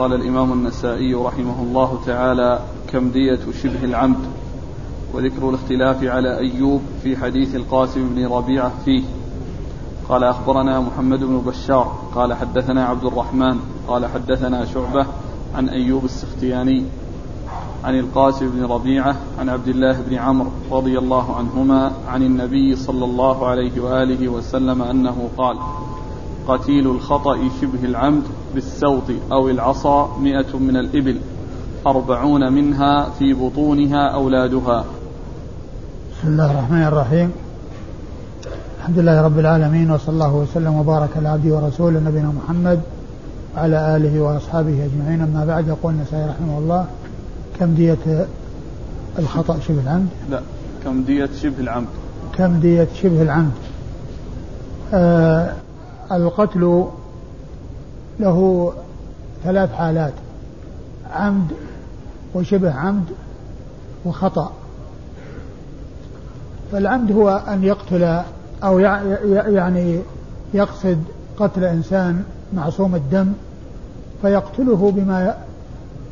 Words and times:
قال 0.00 0.12
الإمام 0.12 0.52
النسائي 0.52 1.14
رحمه 1.14 1.62
الله 1.62 2.00
تعالى 2.06 2.60
كم 2.92 3.10
دية 3.10 3.38
شبه 3.62 3.84
العمد 3.84 4.18
وذكر 5.14 5.48
الاختلاف 5.48 6.04
على 6.04 6.38
أيوب 6.38 6.82
في 7.02 7.16
حديث 7.16 7.54
القاسم 7.54 8.14
بن 8.14 8.26
ربيعة 8.26 8.72
فيه. 8.84 9.02
قال 10.08 10.24
أخبرنا 10.24 10.80
محمد 10.80 11.24
بن 11.24 11.38
بشار 11.38 11.98
قال 12.14 12.34
حدثنا 12.34 12.84
عبد 12.84 13.04
الرحمن 13.04 13.58
قال 13.88 14.06
حدثنا 14.06 14.64
شعبة 14.64 15.06
عن 15.54 15.68
أيوب 15.68 16.04
السختياني 16.04 16.84
عن 17.84 17.98
القاسم 17.98 18.50
بن 18.50 18.64
ربيعة 18.64 19.16
عن 19.38 19.48
عبد 19.48 19.68
الله 19.68 20.00
بن 20.00 20.14
عمرو 20.14 20.50
رضي 20.70 20.98
الله 20.98 21.36
عنهما 21.36 21.92
عن 22.08 22.22
النبي 22.22 22.76
صلى 22.76 23.04
الله 23.04 23.46
عليه 23.46 23.80
وآله 23.80 24.28
وسلم 24.28 24.82
أنه 24.82 25.28
قال 25.38 25.56
قتيل 26.50 26.86
الخطأ 26.90 27.38
شبه 27.60 27.84
العمد 27.84 28.22
بالسوط 28.54 29.02
أو 29.32 29.48
العصا 29.48 30.18
مئة 30.18 30.58
من 30.58 30.76
الإبل 30.76 31.16
أربعون 31.86 32.52
منها 32.52 33.10
في 33.18 33.34
بطونها 33.34 34.08
أولادها. 34.14 34.84
بسم 36.12 36.28
الله 36.28 36.50
الرحمن 36.50 36.82
الرحيم. 36.82 37.32
الحمد 38.80 38.98
لله 38.98 39.22
رب 39.22 39.38
العالمين 39.38 39.90
وصلى 39.90 40.12
الله 40.14 40.34
وسلم 40.34 40.74
وبارك 40.74 41.16
على 41.16 41.28
عبده 41.28 41.54
ورسوله 41.54 42.00
نبينا 42.00 42.32
محمد 42.44 42.80
وعلى 43.56 43.96
آله 43.96 44.20
وأصحابه 44.20 44.84
أجمعين. 44.84 45.20
أما 45.20 45.44
بعد 45.44 45.68
يقول 45.68 45.94
النسائي 45.94 46.30
رحمه 46.30 46.58
الله 46.58 46.86
كم 47.60 47.74
دية 47.74 48.26
الخطأ 49.18 49.58
شبه 49.68 49.80
العمد؟ 49.82 50.08
لا 50.30 50.40
كم 50.84 51.02
دية 51.02 51.30
شبه 51.42 51.60
العمد؟ 51.60 51.86
كم 52.38 52.60
دية 52.60 52.88
شبه 53.02 53.22
العمد؟ 53.22 53.52
آه 54.94 55.52
القتل 56.12 56.84
له 58.20 58.72
ثلاث 59.44 59.72
حالات 59.72 60.12
عمد 61.12 61.46
وشبه 62.34 62.72
عمد 62.72 63.04
وخطأ. 64.04 64.52
فالعمد 66.72 67.12
هو 67.12 67.28
أن 67.48 67.64
يقتل 67.64 68.22
أو 68.64 68.78
يعني 68.78 70.00
يقصد 70.54 70.98
قتل 71.38 71.64
إنسان 71.64 72.24
معصوم 72.52 72.94
الدم 72.94 73.32
فيقتله 74.22 74.92
بما 74.96 75.34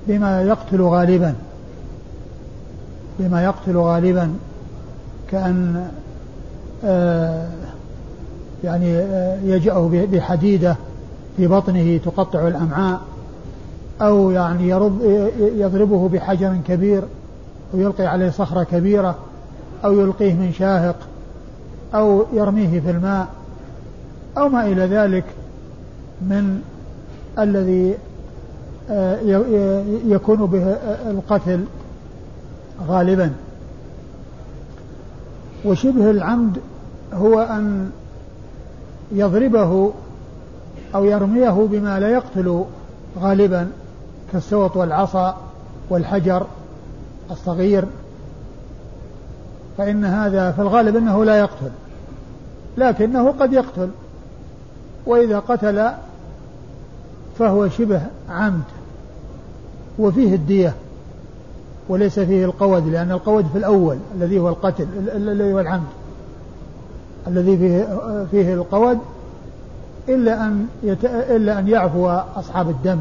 بما 0.08 0.42
يقتل 0.42 0.82
غالبا 0.82 1.34
بما 3.18 3.44
يقتل 3.44 3.76
غالبا 3.76 4.34
كأن 5.30 5.90
آه 6.84 7.48
يعني 8.64 8.98
آه 8.98 9.38
يجأه 9.44 10.06
بحديدة 10.12 10.76
في 11.36 11.46
بطنه 11.46 11.96
تقطع 11.96 12.48
الأمعاء 12.48 13.00
أو 14.00 14.30
يعني 14.30 14.68
يرب 14.68 15.02
يضربه 15.38 16.08
بحجر 16.08 16.56
كبير 16.68 17.02
ويلقي 17.74 18.06
عليه 18.06 18.30
صخرة 18.30 18.62
كبيرة 18.62 19.16
أو 19.84 19.92
يلقيه 19.92 20.34
من 20.34 20.52
شاهق 20.52 20.96
أو 21.94 22.24
يرميه 22.32 22.80
في 22.80 22.90
الماء 22.90 23.28
أو 24.38 24.48
ما 24.48 24.66
إلى 24.66 24.82
ذلك 24.82 25.24
من 26.20 26.60
الذي 27.38 27.94
آه، 28.90 29.18
يكون 30.06 30.46
به 30.46 30.62
القتل 31.10 31.64
غالبا. 32.88 33.32
وشبه 35.64 36.10
العمد 36.10 36.58
هو 37.12 37.40
أن 37.40 37.90
يضربه 39.12 39.92
أو 40.94 41.04
يرميه 41.04 41.50
بما 41.70 42.00
لا 42.00 42.08
يقتل 42.08 42.64
غالبا 43.18 43.70
كالسوط 44.32 44.76
والعصا 44.76 45.36
والحجر 45.90 46.46
الصغير 47.30 47.84
فإن 49.78 50.04
هذا 50.04 50.52
في 50.52 50.62
الغالب 50.62 50.96
أنه 50.96 51.24
لا 51.24 51.38
يقتل 51.38 51.70
لكنه 52.76 53.30
قد 53.30 53.52
يقتل 53.52 53.88
وإذا 55.06 55.38
قتل 55.38 55.90
فهو 57.38 57.68
شبه 57.68 58.02
عمد 58.30 58.62
وفيه 59.98 60.34
الدية 60.34 60.74
وليس 61.88 62.20
فيه 62.20 62.44
القود 62.44 62.88
لأن 62.88 63.12
القود 63.12 63.46
في 63.46 63.58
الأول 63.58 63.98
الذي 64.14 64.38
هو 64.38 64.48
القتل 64.48 64.86
الذي 65.14 65.52
هو 65.52 65.60
العمد. 65.60 65.97
الذي 67.28 67.56
فيه 67.56 67.88
فيه 68.30 68.54
القود 68.54 68.98
إلا 70.08 70.46
أن 70.46 70.66
يت... 70.82 71.04
إلا 71.04 71.58
أن 71.58 71.68
يعفو 71.68 72.08
أصحاب 72.36 72.68
الدم. 72.68 72.98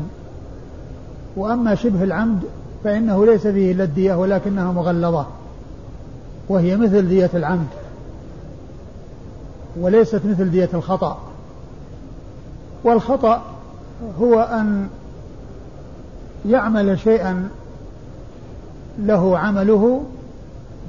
وأما 1.38 1.76
شبه 1.76 2.04
العمد 2.04 2.40
فإنه 2.84 3.26
ليس 3.26 3.48
فيه 3.48 3.72
إلا 3.72 3.84
الدية 3.84 4.14
ولكنها 4.14 4.72
مغلظة 4.72 5.26
وهي 6.50 6.76
مثل 6.78 7.10
دية 7.10 7.30
العمد 7.34 7.68
وليست 9.80 10.22
مثل 10.26 10.52
دية 10.52 10.70
الخطأ. 10.74 11.18
والخطأ 12.84 13.42
هو 14.22 14.40
أن 14.40 14.88
يعمل 16.46 17.00
شيئا 17.00 17.50
له 19.00 19.38
عمله 19.38 20.04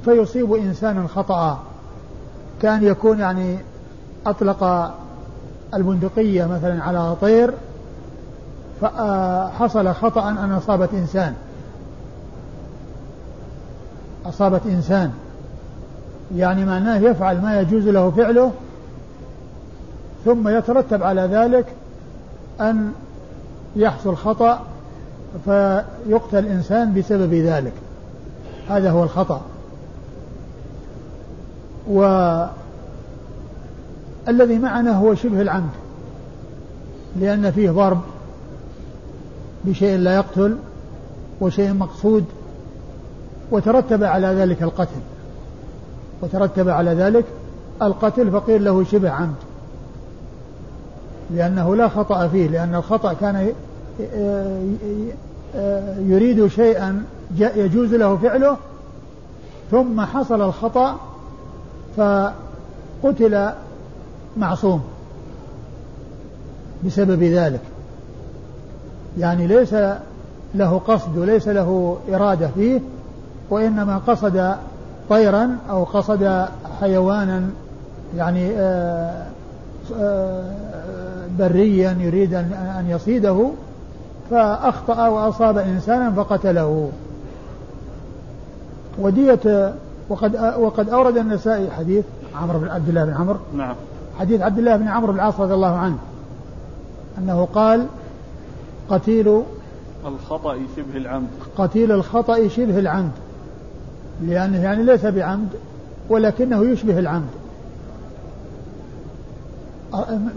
فيصيب 0.05 0.53
إنسانا 0.53 1.07
خطأ. 1.07 1.59
كان 2.61 2.83
يكون 2.83 3.19
يعني 3.19 3.57
أطلق 4.25 4.91
البندقية 5.73 6.45
مثلا 6.45 6.83
على 6.83 7.15
طير 7.21 7.53
فحصل 8.81 9.93
خطأ 9.93 10.29
أن 10.29 10.51
أصابت 10.51 10.93
إنسان. 10.93 11.33
أصابت 14.25 14.61
إنسان. 14.65 15.11
يعني 16.35 16.65
معناه 16.65 16.97
يفعل 16.97 17.41
ما 17.41 17.59
يجوز 17.61 17.87
له 17.87 18.11
فعله 18.11 18.51
ثم 20.25 20.47
يترتب 20.47 21.03
على 21.03 21.21
ذلك 21.21 21.65
أن 22.61 22.91
يحصل 23.75 24.15
خطأ 24.15 24.61
فيقتل 25.45 26.45
إنسان 26.45 26.93
بسبب 26.93 27.33
ذلك. 27.33 27.73
هذا 28.69 28.91
هو 28.91 29.03
الخطأ. 29.03 29.41
والذي 31.89 32.49
معنا 34.59 34.97
هو 34.97 35.15
شبه 35.15 35.41
العمد 35.41 35.69
لأن 37.19 37.51
فيه 37.51 37.71
ضرب 37.71 38.01
بشيء 39.65 39.97
لا 39.97 40.15
يقتل 40.15 40.57
وشيء 41.41 41.73
مقصود 41.73 42.25
وترتب 43.51 44.03
على 44.03 44.27
ذلك 44.27 44.63
القتل. 44.63 44.99
وترتب 46.21 46.69
على 46.69 46.91
ذلك 46.93 47.25
القتل 47.81 48.31
فقيل 48.31 48.65
له 48.65 48.83
شبه 48.83 49.09
عمد 49.09 49.35
لأنه 51.31 51.75
لا 51.75 51.87
خطأ 51.87 52.27
فيه 52.27 52.47
لأن 52.47 52.75
الخطأ 52.75 53.13
كان 53.13 53.53
يريد 56.07 56.47
شيئا 56.47 57.03
يجوز 57.39 57.93
له 57.93 58.17
فعله 58.17 58.57
ثم 59.71 60.01
حصل 60.01 60.41
الخطأ 60.41 60.99
فقتل 61.97 63.49
معصوم 64.37 64.83
بسبب 66.85 67.23
ذلك. 67.23 67.61
يعني 69.17 69.47
ليس 69.47 69.75
له 70.55 70.81
قصد 70.87 71.17
وليس 71.17 71.47
له 71.47 71.97
إرادة 72.13 72.47
فيه 72.47 72.81
وإنما 73.49 73.97
قصد 73.97 74.55
طيرا 75.09 75.57
أو 75.69 75.83
قصد 75.83 76.45
حيوانا 76.79 77.49
يعني 78.17 78.51
آه، 78.57 79.25
آه، 79.99 80.43
بريا 81.39 81.97
يريد 81.99 82.33
أن 82.33 82.85
يصيده 82.89 83.49
فأخطأ 84.31 85.07
وأصاب 85.07 85.57
إنسانا 85.57 86.11
فقتله. 86.11 86.89
ودية 88.99 89.73
وقد 90.09 90.35
وقد 90.59 90.89
أورد 90.89 91.17
النسائي 91.17 91.71
حديث 91.71 92.05
عمرو 92.35 92.59
بن 92.59 92.67
عبد 92.67 92.89
الله 92.89 93.05
بن 93.05 93.13
عمرو. 93.13 93.37
نعم. 93.55 93.75
حديث 94.19 94.41
عبد 94.41 94.57
الله 94.57 94.75
بن 94.75 94.87
عمرو 94.87 95.11
بن 95.11 95.19
العاص 95.19 95.39
رضي 95.39 95.53
الله 95.53 95.75
عنه. 95.75 95.97
أنه 97.17 97.47
قال 97.53 97.85
قتيل 98.89 99.43
الخطأ 100.05 100.57
شبه 100.77 100.97
العمد. 100.97 101.27
قتيل 101.57 101.91
الخطأ 101.91 102.47
شبه 102.47 102.79
العمد. 102.79 103.11
لأنه 104.21 104.63
يعني 104.63 104.83
ليس 104.83 105.05
بعمد 105.05 105.49
ولكنه 106.09 106.65
يشبه 106.65 106.99
العمد. 106.99 107.29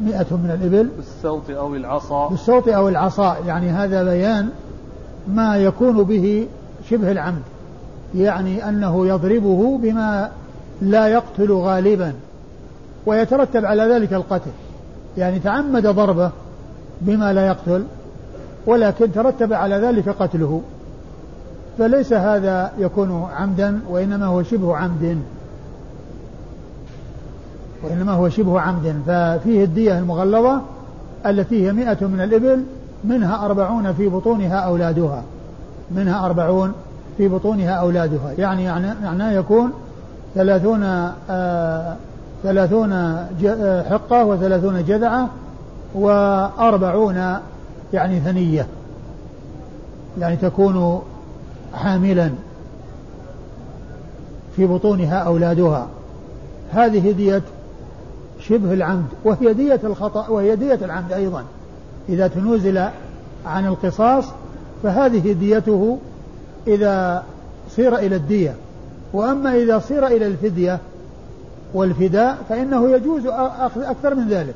مئة 0.04 0.26
من 0.30 0.58
الإبل. 0.60 0.88
بالصوت 0.96 1.50
أو 1.50 1.74
العصا. 1.74 2.28
بالصوت 2.28 2.68
أو 2.68 2.88
العصا. 2.88 3.36
يعني 3.46 3.70
هذا 3.70 4.04
بيان 4.04 4.48
ما 5.28 5.56
يكون 5.56 6.02
به 6.02 6.46
شبه 6.90 7.12
العمد. 7.12 7.42
يعني 8.14 8.68
أنه 8.68 9.06
يضربه 9.06 9.78
بما 9.78 10.30
لا 10.82 11.08
يقتل 11.08 11.52
غالبا 11.52 12.12
ويترتب 13.06 13.64
على 13.64 13.82
ذلك 13.82 14.12
القتل. 14.12 14.50
يعني 15.18 15.38
تعمد 15.38 15.86
ضربه 15.86 16.30
بما 17.00 17.32
لا 17.32 17.46
يقتل 17.46 17.84
ولكن 18.66 19.12
ترتب 19.12 19.52
على 19.52 19.76
ذلك 19.76 20.08
قتله. 20.08 20.62
فليس 21.78 22.12
هذا 22.12 22.72
يكون 22.78 23.28
عمدا 23.36 23.80
وإنما 23.90 24.26
هو 24.26 24.42
شبه 24.42 24.76
عمد. 24.76 25.18
وإنما 27.82 28.12
هو 28.12 28.28
شبه 28.28 28.60
عمد. 28.60 29.02
ففيه 29.06 29.64
الدية 29.64 29.98
المغلظة 29.98 30.60
التي 31.26 31.66
هي 31.66 31.72
مئة 31.72 32.06
من 32.06 32.20
الإبل 32.20 32.64
منها 33.04 33.44
أربعون 33.44 33.92
في 33.92 34.08
بطونها 34.08 34.56
أولادها. 34.58 35.22
منها 35.90 36.26
أربعون 36.26 36.72
في 37.16 37.28
بطونها 37.28 37.70
أولادها. 37.70 38.32
يعني 38.38 38.94
معناه 39.02 39.32
يكون 39.32 39.72
ثلاثون 40.34 40.82
آه 41.30 41.96
ثلاثون 42.42 42.92
آه، 42.92 43.82
حقة 43.90 44.24
وثلاثون 44.24 44.84
جذعة 44.84 45.28
وأربعون 45.94 47.36
يعني 47.92 48.20
ثنية. 48.20 48.66
يعني 50.18 50.36
تكون 50.36 51.02
حاملا 51.74 52.30
في 54.56 54.66
بطونها 54.66 55.18
أولادها. 55.18 55.86
هذه 56.72 57.12
دية 57.12 57.42
شبه 58.40 58.72
العمد 58.72 59.06
وهي 59.24 59.54
دية 59.54 59.80
الخطأ 59.84 60.28
وهي 60.28 60.56
دية 60.56 60.78
العمد 60.82 61.12
أيضا. 61.12 61.44
إذا 62.08 62.26
تنوزل 62.26 62.78
عن 63.46 63.66
القصاص 63.66 64.24
فهذه 64.82 65.32
ديته 65.32 65.98
إذا 66.66 67.22
صير 67.70 67.96
إلى 67.96 68.16
الدية. 68.16 68.54
وأما 69.12 69.54
إذا 69.54 69.78
صير 69.78 70.06
إلى 70.06 70.26
الفدية 70.26 70.78
والفداء 71.74 72.38
فإنه 72.48 72.90
يجوز 72.90 73.26
أخذ 73.26 73.82
أكثر 73.82 74.14
من 74.14 74.28
ذلك 74.28 74.54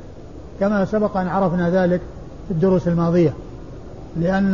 كما 0.60 0.84
سبق 0.84 1.16
أن 1.16 1.28
عرفنا 1.28 1.70
ذلك 1.70 2.00
في 2.48 2.54
الدروس 2.54 2.88
الماضية. 2.88 3.32
لأن 4.16 4.52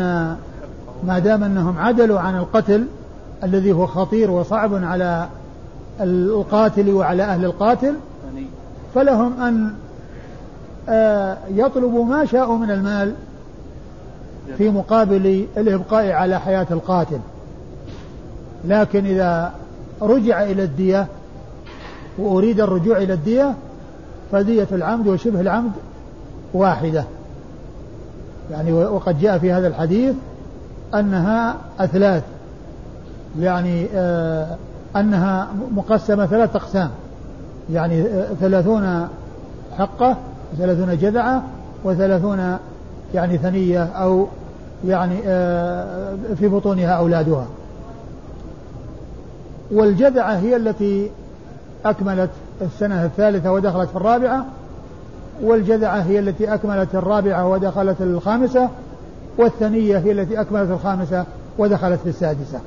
ما 1.04 1.18
دام 1.18 1.44
أنهم 1.44 1.78
عدلوا 1.78 2.20
عن 2.20 2.36
القتل 2.36 2.86
الذي 3.44 3.72
هو 3.72 3.86
خطير 3.86 4.30
وصعب 4.30 4.84
على 4.84 5.28
القاتل 6.00 6.90
وعلى 6.90 7.22
أهل 7.22 7.44
القاتل 7.44 7.94
فلهم 8.94 9.42
أن 9.42 9.74
آه، 10.88 11.38
يطلبوا 11.54 12.04
ما 12.04 12.24
شاءوا 12.24 12.58
من 12.58 12.70
المال 12.70 13.14
في 14.58 14.70
مقابل 14.70 15.46
الإبقاء 15.56 16.10
على 16.10 16.40
حياة 16.40 16.66
القاتل. 16.70 17.18
لكن 18.64 19.06
إذا 19.06 19.52
رجع 20.02 20.42
إلى 20.42 20.62
الدية 20.64 21.06
وأريد 22.18 22.60
الرجوع 22.60 22.96
إلى 22.96 23.12
الدية 23.12 23.54
فدية 24.32 24.66
العمد 24.72 25.06
وشبه 25.06 25.40
العمد 25.40 25.72
واحدة. 26.54 27.04
يعني 28.50 28.72
وقد 28.72 29.20
جاء 29.20 29.38
في 29.38 29.52
هذا 29.52 29.68
الحديث 29.68 30.14
أنها 30.94 31.56
أثلاث. 31.80 32.22
يعني 33.40 33.86
آه 33.94 34.56
أنها 34.96 35.48
مقسمة 35.76 36.26
ثلاث 36.26 36.56
أقسام. 36.56 36.90
يعني 37.72 38.02
آه 38.02 38.26
ثلاثون 38.40 39.08
حقة 39.78 40.16
وثلاثون 40.52 40.98
جذعة 40.98 41.42
وثلاثون 41.84 42.56
يعني 43.14 43.38
ثنية 43.38 43.84
أو 43.84 44.26
يعني 44.86 45.18
آه 45.26 46.16
في 46.38 46.48
بطونها 46.48 46.90
أولادها. 46.90 47.46
والجذعة 49.70 50.34
هي 50.34 50.56
التي 50.56 51.10
أكملت 51.84 52.30
السنة 52.60 53.04
الثالثة 53.04 53.52
ودخلت 53.52 53.88
في 53.90 53.96
الرابعة 53.96 54.46
والجذعة 55.42 56.00
هي 56.00 56.18
التي 56.18 56.54
أكملت 56.54 56.94
الرابعة 56.94 57.48
ودخلت 57.48 57.96
الخامسة 58.00 58.68
والثنية 59.38 59.98
هي 59.98 60.12
التي 60.12 60.40
أكملت 60.40 60.70
الخامسة 60.70 61.24
ودخلت 61.58 62.00
في 62.00 62.08
السادسة. 62.08 62.60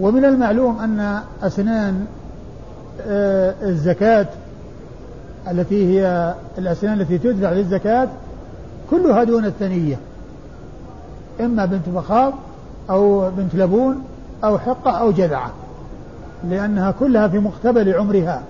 ومن 0.00 0.24
المعلوم 0.24 0.78
أن 0.78 1.20
أسنان 1.42 2.06
آه، 3.00 3.54
الزكاة 3.62 4.26
التي 5.50 5.86
هي 6.00 6.34
الأسنان 6.58 7.00
التي 7.00 7.18
تدفع 7.18 7.52
للزكاة 7.52 8.08
كلها 8.90 9.24
دون 9.24 9.44
الثنية. 9.44 9.96
إما 11.40 11.64
بنت 11.64 11.88
مخاض 11.88 12.32
أو 12.90 13.30
بنت 13.30 13.54
لبون 13.54 14.02
أو 14.44 14.58
حقة 14.58 14.90
أو 14.90 15.10
جذعة 15.10 15.50
لأنها 16.44 16.90
كلها 16.90 17.28
في 17.28 17.38
مقتبل 17.38 17.94
عمرها. 17.94 18.42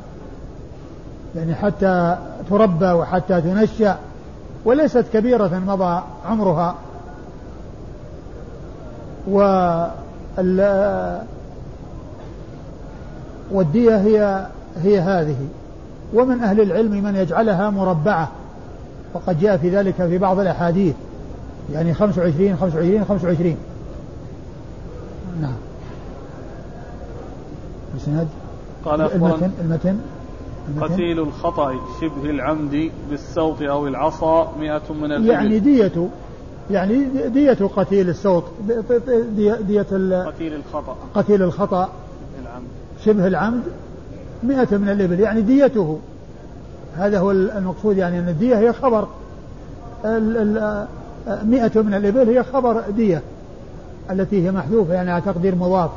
يعني 1.37 1.55
حتى 1.55 2.17
تربى 2.51 2.93
وحتى 2.93 3.41
تنشأ 3.41 3.97
وليست 4.65 5.05
كبيرة 5.13 5.63
مضى 5.67 6.03
عمرها. 6.27 6.75
و 9.31 9.41
والدية 13.53 13.97
هي 13.97 14.47
هي 14.83 15.01
هذه. 15.01 15.37
ومن 16.15 16.41
أهل 16.41 16.61
العلم 16.61 17.05
من 17.05 17.17
يجعلها 17.17 17.71
مربعة. 17.71 18.29
وقد 19.15 19.41
جاء 19.41 19.57
في 19.57 19.77
ذلك 19.77 19.95
في 19.95 20.19
بعض 20.19 20.39
الأحاديث. 20.39 20.95
يعني 21.73 21.95
25 21.95 22.57
25 22.57 23.05
25 23.05 23.57
نعم. 25.41 25.68
الاسناد 27.99 28.29
قال 28.85 29.01
المتن 29.01 29.51
المتن 29.61 29.99
قتيل 30.81 31.19
الخطأ 31.19 31.75
شبه 32.01 32.31
العمد 32.31 32.91
بالسوط 33.11 33.63
أو 33.63 33.87
العصا 33.87 34.53
مئة 34.61 34.93
من 35.01 35.13
الإبل. 35.13 35.27
يعني 35.27 35.59
دية 35.59 36.09
يعني 36.71 37.05
دية 37.29 37.59
قتيل 37.77 38.09
السوط 38.09 38.45
دية, 39.37 39.55
دية 39.55 39.83
قتيل 40.27 40.55
الخطأ. 40.55 40.97
قتيل 41.15 41.43
الخطأ 41.43 41.89
العمد. 42.43 42.67
شبه 43.05 43.27
العمد 43.27 43.63
مئة 44.43 44.77
من 44.77 44.89
الإبل 44.89 45.21
يعني 45.21 45.41
ديته. 45.41 45.99
هذا 46.97 47.19
هو 47.19 47.31
المقصود 47.31 47.97
يعني 47.97 48.19
أن 48.19 48.29
الدية 48.29 48.59
هي 48.59 48.73
خبر. 48.73 49.09
مئة 51.45 51.83
من 51.83 51.95
الإبل 51.95 52.29
هي 52.29 52.43
خبر 52.43 52.83
دية 52.91 53.23
التي 54.11 54.47
هي 54.47 54.53
محذوفة 54.53 54.95
يعني 54.95 55.11
على 55.11 55.23
تقدير 55.23 55.55
مضاف. 55.55 55.91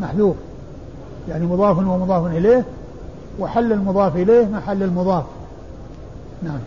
محذوف. 0.00 0.36
يعني 1.28 1.46
مضاف 1.46 1.78
ومضاف 1.78 2.26
إليه 2.26 2.64
وحل 3.38 3.72
المضاف 3.72 4.16
إليه 4.16 4.46
محل 4.46 4.82
المضاف. 4.82 5.24
نعم. 6.42 6.58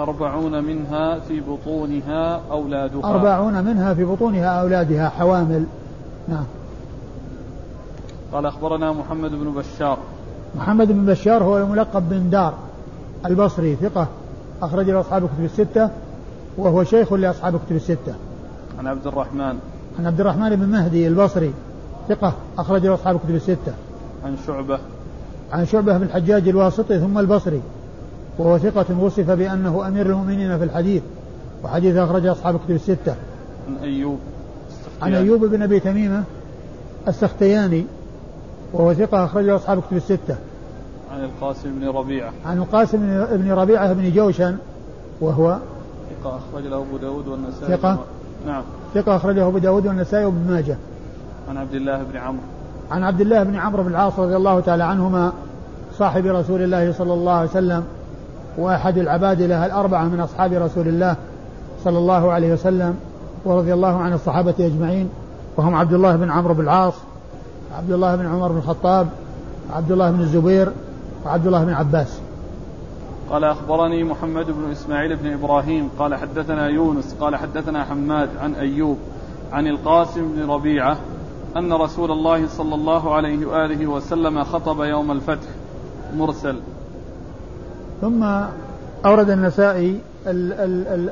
أربعون 0.00 0.64
منها 0.64 1.18
في 1.18 1.40
بطونها 1.40 2.40
أولادها. 2.50 3.04
أربعون 3.04 3.64
منها 3.64 3.94
في 3.94 4.04
بطونها 4.04 4.60
أولادها 4.60 5.08
حوامل. 5.08 5.64
نعم. 6.28 6.44
قال 8.32 8.46
أخبرنا 8.46 8.92
محمد 8.92 9.30
بن 9.30 9.52
بشار. 9.52 9.98
محمد 10.56 10.92
بن 10.92 11.06
بشار 11.06 11.44
هو 11.44 11.58
الملقب 11.58 12.08
بن 12.08 12.30
دار 12.30 12.54
البصري 13.26 13.76
ثقة 13.76 14.06
أخرج 14.62 14.90
له 14.90 15.00
أصحاب 15.00 15.24
الكتب 15.24 15.44
الستة 15.44 15.90
وهو 16.58 16.84
شيخ 16.84 17.12
لأصحاب 17.12 17.54
الكتب 17.54 17.76
الستة. 17.76 18.14
عن 18.78 18.86
عبد 18.86 19.06
الرحمن. 19.06 19.58
عن 19.98 20.06
عبد 20.06 20.20
الرحمن 20.20 20.56
بن 20.56 20.68
مهدي 20.68 21.08
البصري. 21.08 21.52
ثقة 22.08 22.32
أخرج 22.58 22.86
له 22.86 22.94
أصحاب 22.94 23.16
الكتب 23.16 23.34
الستة 23.34 23.72
عن 24.24 24.36
شعبة 24.46 24.78
عن 25.52 25.66
شعبة 25.66 25.98
بن 25.98 26.04
الحجاج 26.04 26.48
الواسطي 26.48 26.98
ثم 26.98 27.18
البصري 27.18 27.60
وهو 28.38 28.58
ثقة 28.58 29.00
وصف 29.00 29.30
بأنه 29.30 29.88
أمير 29.88 30.06
المؤمنين 30.06 30.58
في 30.58 30.64
الحديث 30.64 31.02
وحديث 31.64 31.96
أخرج 31.96 32.26
أصحاب 32.26 32.54
الكتب 32.54 32.74
الستة 32.74 33.14
عن 33.68 33.76
أيوب 33.82 34.18
عن 35.02 35.14
أيوب 35.14 35.44
بن 35.44 35.62
أبي 35.62 35.80
تميمة 35.80 36.24
السختياني 37.08 37.86
وهو 38.72 38.94
ثقة 38.94 39.24
أخرجه 39.24 39.56
أصحاب 39.56 39.78
الكتب 39.78 39.96
الستة. 39.96 40.36
عن 41.12 41.24
القاسم 41.24 41.78
بن 41.80 41.88
ربيعة. 41.88 42.32
عن 42.46 42.58
القاسم 42.58 42.98
بن 43.32 43.52
ربيعة 43.52 43.92
بن 43.92 44.12
جوشن 44.12 44.56
وهو 45.20 45.58
ثقة 46.22 46.36
أخرج 46.36 46.66
له 46.66 46.76
أبو 46.76 46.96
داود 46.96 47.28
والنسائي. 47.28 47.76
ثقة 47.76 48.04
نعم. 48.46 48.62
ثقة 48.94 49.16
أخرجه 49.16 49.46
أبو 49.46 49.58
داود 49.58 49.86
والنسائي 49.86 50.24
وابن 50.24 50.50
ماجه. 50.50 50.76
عن 51.48 51.56
عبد 51.56 51.74
الله 51.74 52.02
بن 52.02 52.16
عمرو. 52.16 52.42
عن 52.90 53.02
عبد 53.02 53.20
الله 53.20 53.42
بن 53.42 53.56
عمرو 53.56 53.82
بن 53.82 53.90
العاص 53.90 54.18
رضي 54.18 54.36
الله 54.36 54.60
تعالى 54.60 54.84
عنهما 54.84 55.32
صاحب 55.98 56.26
رسول 56.26 56.62
الله 56.62 56.92
صلى 56.92 57.12
الله 57.12 57.32
عليه 57.32 57.50
وسلم 57.50 57.84
وأحد 58.58 58.98
العبادلة 58.98 59.66
الأربعة 59.66 60.04
من 60.04 60.20
أصحاب 60.20 60.52
رسول 60.52 60.88
الله 60.88 61.16
صلى 61.84 61.98
الله 61.98 62.32
عليه 62.32 62.52
وسلم 62.52 62.96
ورضي 63.44 63.74
الله 63.74 63.96
عن 63.96 64.12
الصحابة 64.12 64.54
أجمعين 64.60 65.08
وهم 65.56 65.74
عبد 65.74 65.92
الله 65.92 66.16
بن 66.16 66.30
عمرو 66.30 66.54
بن 66.54 66.60
العاص 66.60 66.94
عبد 67.78 67.92
الله 67.92 68.16
بن 68.16 68.26
عمر 68.26 68.48
بن 68.48 68.58
الخطاب 68.58 69.08
عبد 69.72 69.92
الله 69.92 70.10
بن 70.10 70.20
الزبير 70.20 70.72
وعبد 71.26 71.46
الله 71.46 71.64
بن 71.64 71.72
عباس 71.72 72.18
قال 73.30 73.44
أخبرني 73.44 74.04
محمد 74.04 74.46
بن 74.46 74.70
إسماعيل 74.72 75.16
بن 75.16 75.32
إبراهيم 75.32 75.88
قال 75.98 76.14
حدثنا 76.14 76.68
يونس 76.68 77.16
قال 77.20 77.36
حدثنا 77.36 77.84
حماد 77.84 78.28
عن 78.42 78.54
أيوب 78.54 78.98
عن 79.52 79.66
القاسم 79.66 80.32
بن 80.36 80.50
ربيعة 80.50 80.96
أن 81.56 81.72
رسول 81.72 82.10
الله 82.10 82.48
صلى 82.48 82.74
الله 82.74 83.14
عليه 83.14 83.46
وآله 83.46 83.86
وسلم 83.86 84.44
خطب 84.44 84.82
يوم 84.82 85.10
الفتح. 85.10 85.48
مرسل. 86.16 86.56
ثم 88.00 88.24
أورد 89.06 89.30
النسائي 89.30 89.98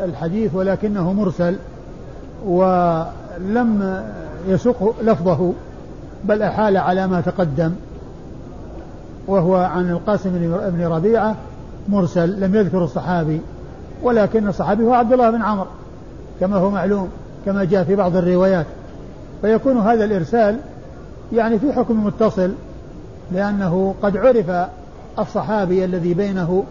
الحديث 0.04 0.54
ولكنه 0.54 1.12
مرسل 1.12 1.56
ولم 2.46 4.02
يسق 4.48 4.94
لفظه 5.02 5.52
بل 6.24 6.42
أحال 6.42 6.76
على 6.76 7.06
ما 7.06 7.20
تقدم 7.20 7.72
وهو 9.26 9.56
عن 9.56 9.90
القاسم 9.90 10.30
بن 10.76 10.86
ربيعة 10.86 11.36
مرسل 11.88 12.40
لم 12.40 12.54
يذكر 12.54 12.84
الصحابي 12.84 13.40
ولكن 14.02 14.48
الصحابي 14.48 14.84
هو 14.84 14.94
عبد 14.94 15.12
الله 15.12 15.30
بن 15.30 15.42
عمرو 15.42 15.66
كما 16.40 16.56
هو 16.56 16.70
معلوم 16.70 17.08
كما 17.46 17.64
جاء 17.64 17.84
في 17.84 17.96
بعض 17.96 18.16
الروايات. 18.16 18.66
فيكون 19.42 19.78
هذا 19.78 20.04
الإرسال 20.04 20.58
يعني 21.32 21.58
في 21.58 21.72
حكم 21.72 22.06
متصل 22.06 22.52
لأنه 23.32 23.94
قد 24.02 24.16
عرف 24.16 24.68
الصحابي 25.18 25.84
الذي 25.84 26.14
بينه 26.14 26.64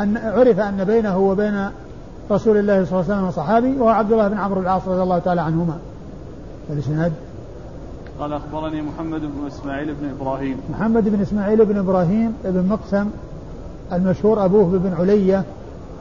أن 0.00 0.16
عرف 0.16 0.60
أن 0.60 0.84
بينه 0.84 1.18
وبين 1.18 1.68
رسول 2.30 2.56
الله 2.56 2.84
صلى 2.84 3.00
الله 3.00 3.14
عليه 3.14 3.20
وسلم 3.20 3.30
صحابي 3.30 3.76
وهو 3.76 3.88
عبد 3.88 4.12
الله 4.12 4.28
بن 4.28 4.38
عمرو 4.38 4.60
العاص 4.60 4.88
رضي 4.88 5.02
الله 5.02 5.18
تعالى 5.18 5.40
عنهما. 5.40 5.78
الإسناد؟ 6.70 7.12
قال 8.20 8.32
أخبرني 8.32 8.82
محمد 8.82 9.20
بن 9.20 9.46
إسماعيل 9.46 9.94
بن 9.94 10.10
إبراهيم. 10.20 10.56
محمد 10.70 11.08
بن 11.08 11.20
إسماعيل 11.20 11.64
بن 11.64 11.78
إبراهيم 11.78 12.34
بن 12.44 12.68
مقسم 12.68 13.06
المشهور 13.92 14.44
أبوه 14.44 14.78
بن 14.78 14.94
علية 14.98 15.44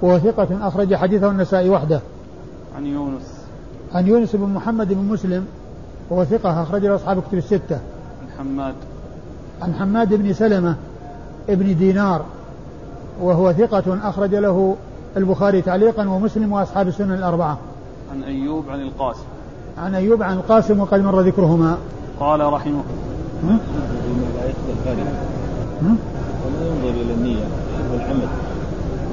وهو 0.01 0.19
ثقة 0.19 0.67
أخرج 0.67 0.95
حديثه 0.95 1.31
النسائي 1.31 1.69
وحده. 1.69 1.99
عن 2.77 2.85
يونس. 2.85 3.21
عن 3.93 4.07
يونس 4.07 4.35
بن 4.35 4.49
محمد 4.49 4.93
بن 4.93 5.05
مسلم 5.05 5.45
وهو 6.09 6.25
ثقة 6.25 6.63
أخرج 6.63 6.85
له 6.85 6.95
أصحاب 6.95 7.21
كتب 7.21 7.37
الستة. 7.37 7.79
عن 8.21 8.27
حماد. 8.39 8.75
عن 9.61 9.73
حماد 9.73 10.13
بن 10.13 10.33
سلمة 10.33 10.75
ابن 11.49 11.77
دينار 11.77 12.25
وهو 13.21 13.53
ثقة 13.53 14.09
أخرج 14.09 14.35
له 14.35 14.75
البخاري 15.17 15.61
تعليقا 15.61 16.09
ومسلم 16.09 16.51
وأصحاب 16.51 16.87
السنن 16.87 17.13
الأربعة. 17.13 17.57
عن 18.11 18.23
أيوب 18.23 18.69
عن 18.69 18.81
القاسم. 18.81 19.23
عن 19.77 19.95
أيوب 19.95 20.23
عن 20.23 20.33
القاسم 20.33 20.79
وقد 20.79 20.99
مر 20.99 21.21
ذكرهما. 21.21 21.77
قال 22.19 22.53
رحمه 22.53 22.83
بما 23.43 23.59
لا 24.95 25.03
ولا 26.45 26.67
ينظر 26.67 26.89
إلى 26.89 27.13
النية. 27.13 27.45
والعمل 27.91 28.27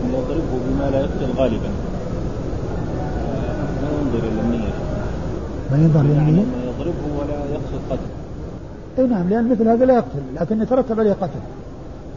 يضربه 0.08 0.58
بما 0.68 0.90
لا 0.90 1.00
يقتل 1.00 1.38
غالبا 1.38 1.70
لا 3.82 3.88
ينظر 4.00 4.18
إلى 4.28 4.40
النية. 4.40 4.72
ما 5.72 5.78
ينظر 5.78 6.00
إلى 6.00 6.18
النية؟ 6.18 6.44
ما 6.44 6.63
يضربه 6.84 7.18
ولا 7.20 7.44
يقصد 7.52 7.80
قتل 7.90 8.08
إي 8.98 9.06
نعم 9.06 9.28
لأن 9.28 9.50
مثل 9.50 9.68
هذا 9.68 9.84
لا 9.84 9.94
يقتل 9.94 10.22
لكن 10.34 10.62
يترتب 10.62 11.00
عليه 11.00 11.12
قتل. 11.12 11.40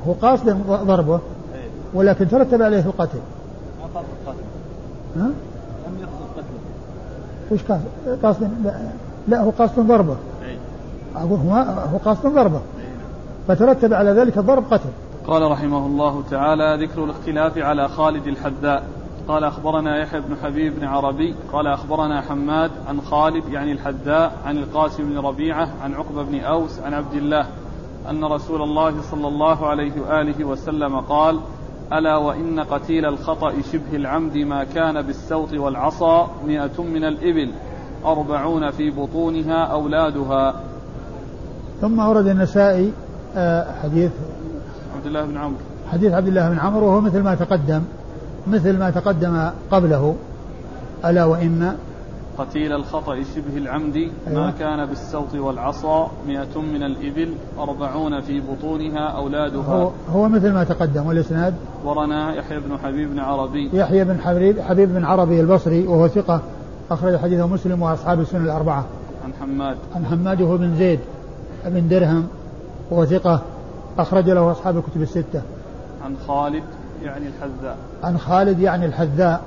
هو 0.08 0.14
قاصد 0.14 0.58
ضربه 0.68 1.20
ولكن 1.94 2.28
ترتب 2.28 2.62
عليه 2.62 2.86
القتل. 2.86 3.18
ما 3.80 4.00
قصد 4.00 4.08
قتل 4.28 4.38
ها؟ 5.20 5.26
لم 5.88 5.98
يقصد 6.02 6.28
قتله. 6.38 7.52
وش 7.52 7.64
قاصد؟ 7.64 8.26
قاصد 8.26 8.50
لا, 8.64 8.92
لا 9.28 9.42
هو 9.42 9.50
قاصد 9.50 9.80
ضربه. 9.80 10.16
أقول 11.16 11.40
هو 11.40 11.54
هو 11.94 11.98
قاصد 11.98 12.28
ضربه. 12.28 12.62
فترتب 13.48 13.94
على 13.94 14.12
ذلك 14.12 14.38
الضرب 14.38 14.64
قتل. 14.72 14.90
قال 15.28 15.52
رحمه 15.52 15.86
الله 15.86 16.24
تعالى 16.32 16.86
ذكر 16.86 17.04
الاختلاف 17.04 17.58
على 17.58 17.88
خالد 17.88 18.28
الحذاء. 18.28 18.84
قال 19.28 19.44
أخبرنا 19.44 19.98
يحيى 20.02 20.22
بن 20.22 20.36
حبيب 20.44 20.80
بن 20.80 20.88
عربي 20.88 21.36
قال 21.54 21.68
أخبرنا 21.68 22.22
حماد 22.22 22.72
عن 22.88 23.02
خالد 23.02 23.50
يعني 23.50 23.72
الحذاء 23.72 24.32
عن 24.46 24.58
القاسم 24.58 25.10
بن 25.10 25.18
ربيعة 25.18 25.70
عن 25.84 25.94
عقبة 25.94 26.24
بن 26.24 26.40
أوس 26.40 26.80
عن 26.80 26.94
عبد 26.94 27.14
الله 27.14 27.48
أن 28.10 28.24
رسول 28.24 28.62
الله 28.62 29.02
صلى 29.02 29.28
الله 29.28 29.68
عليه 29.68 29.92
وآله 30.02 30.46
وسلم 30.46 31.00
قال 31.00 31.40
ألا 31.94 32.18
وإن 32.18 32.60
قتيل 32.60 33.06
الخطأ 33.06 33.54
شبه 33.72 33.96
العمد 33.96 34.38
ما 34.38 34.64
كان 34.64 35.02
بالسوط 35.02 35.54
والعصا 35.54 36.30
مئة 36.48 36.84
من 36.84 37.04
الإبل 37.04 37.52
أربعون 38.06 38.72
في 38.72 38.90
بطونها 38.90 39.64
أولادها. 39.66 40.54
ثم 41.82 42.00
أورد 42.00 42.28
النسائي 42.28 42.92
آه، 43.36 43.82
حديث 43.84 44.12
عبد 44.96 45.06
الله 45.06 45.26
بن 45.26 45.38
عمرو. 45.38 45.58
حديث 45.92 46.14
عبد 46.14 46.28
الله 46.28 46.50
بن 46.50 46.60
عمرو 46.60 46.88
وهو 46.88 47.02
مثل 47.02 47.24
ما 47.24 47.36
تقدم. 47.36 47.82
مثل 48.52 48.78
ما 48.78 48.90
تقدم 48.90 49.50
قبله 49.72 50.16
ألا 51.06 51.26
وإن 51.26 51.76
قتيل 52.38 52.74
الخطأ 52.74 53.16
شبه 53.16 53.58
العمد 53.58 53.96
أيوة. 53.96 54.12
ما 54.46 54.52
كان 54.60 54.86
بالسوط 54.86 55.36
والعصا 55.36 56.12
مئة 56.28 56.62
من 56.62 56.84
الإبل 56.84 57.34
أربعون 57.60 58.22
في 58.22 58.42
بطونها 58.42 59.08
أولادها. 59.08 59.64
هو, 59.64 59.92
هو 60.14 60.30
مثل 60.30 60.54
ما 60.54 60.64
تقدم 60.64 61.06
والإسناد؟ 61.06 61.54
ورنا 61.86 62.36
يحيى 62.36 62.60
بن 62.60 62.78
حبيب 62.78 63.10
بن 63.10 63.20
عربي. 63.20 63.70
يحيى 63.74 64.04
بن 64.04 64.20
حبيب 64.20 64.60
حبيب 64.60 64.94
بن 64.94 65.06
عربي 65.06 65.42
البصري 65.42 65.88
وهو 65.88 66.08
ثقة 66.08 66.42
أخرج 66.92 67.16
حديثه 67.16 67.48
مسلم 67.48 67.82
وأصحاب 67.82 68.20
السنة 68.20 68.44
الأربعة. 68.44 68.86
عن 69.26 69.34
حماد. 69.42 69.78
عن 69.96 70.06
حماد 70.06 70.42
وهو 70.42 70.58
بن 70.58 70.76
زيد 70.76 71.00
بن 71.66 71.88
درهم 71.88 72.28
وهو 72.92 73.06
ثقة 73.06 73.42
أخرج 74.00 74.30
له 74.30 74.52
أصحاب 74.52 74.78
الكتب 74.78 75.02
الستة. 75.02 75.42
عن 76.06 76.16
خالد. 76.28 76.64
يعني 77.08 77.26
الحذاء. 77.28 77.78
عن 78.04 78.18
خالد 78.18 78.60
يعني 78.60 78.86
الحذاء. 78.86 79.42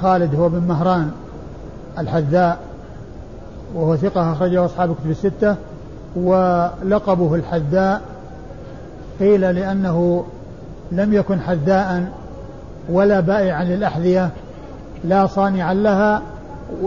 خالد 0.00 0.34
هو 0.34 0.48
بن 0.48 0.58
مهران 0.68 1.10
الحذاء 1.98 2.58
وهو 3.74 3.96
ثقة 3.96 4.32
أخرجه 4.32 4.64
أصحاب 4.64 4.90
الكتب 4.90 5.10
الستة 5.10 5.56
ولقبه 6.16 7.34
الحذاء. 7.34 8.00
قيل 9.20 9.40
لأنه 9.40 10.24
لم 10.92 11.12
يكن 11.12 11.40
حذاء 11.40 12.12
ولا 12.88 13.20
بائعا 13.20 13.64
للأحذية 13.64 14.30
لا 15.04 15.26
صانعا 15.26 15.74
لها 15.74 16.22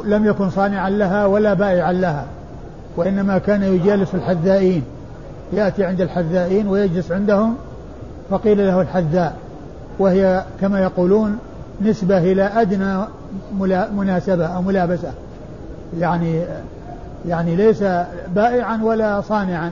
لم 0.06 0.26
يكن 0.26 0.50
صانعا 0.50 0.90
لها 0.90 1.26
ولا 1.26 1.54
بائعا 1.54 1.94
لها 1.94 2.26
وإنما 2.98 3.38
كان 3.38 3.64
يجالس 3.64 4.16
الحذائين. 4.16 4.84
يأتي 5.54 5.86
عند 5.86 6.02
الحذائين 6.02 6.68
ويجلس 6.68 7.12
عندهم 7.12 7.56
فقيل 8.30 8.68
له 8.68 8.82
الحذاء. 8.82 9.36
وهي 10.00 10.44
كما 10.62 10.80
يقولون 10.80 11.38
نسبة 11.82 12.18
إلى 12.18 12.44
أدنى 12.44 13.06
مناسبة 13.96 14.46
أو 14.46 14.62
ملابسة. 14.62 15.12
يعني 16.00 16.42
يعني 17.28 17.56
ليس 17.56 17.84
بائعا 18.36 18.80
ولا 18.84 19.22
صانعا 19.22 19.72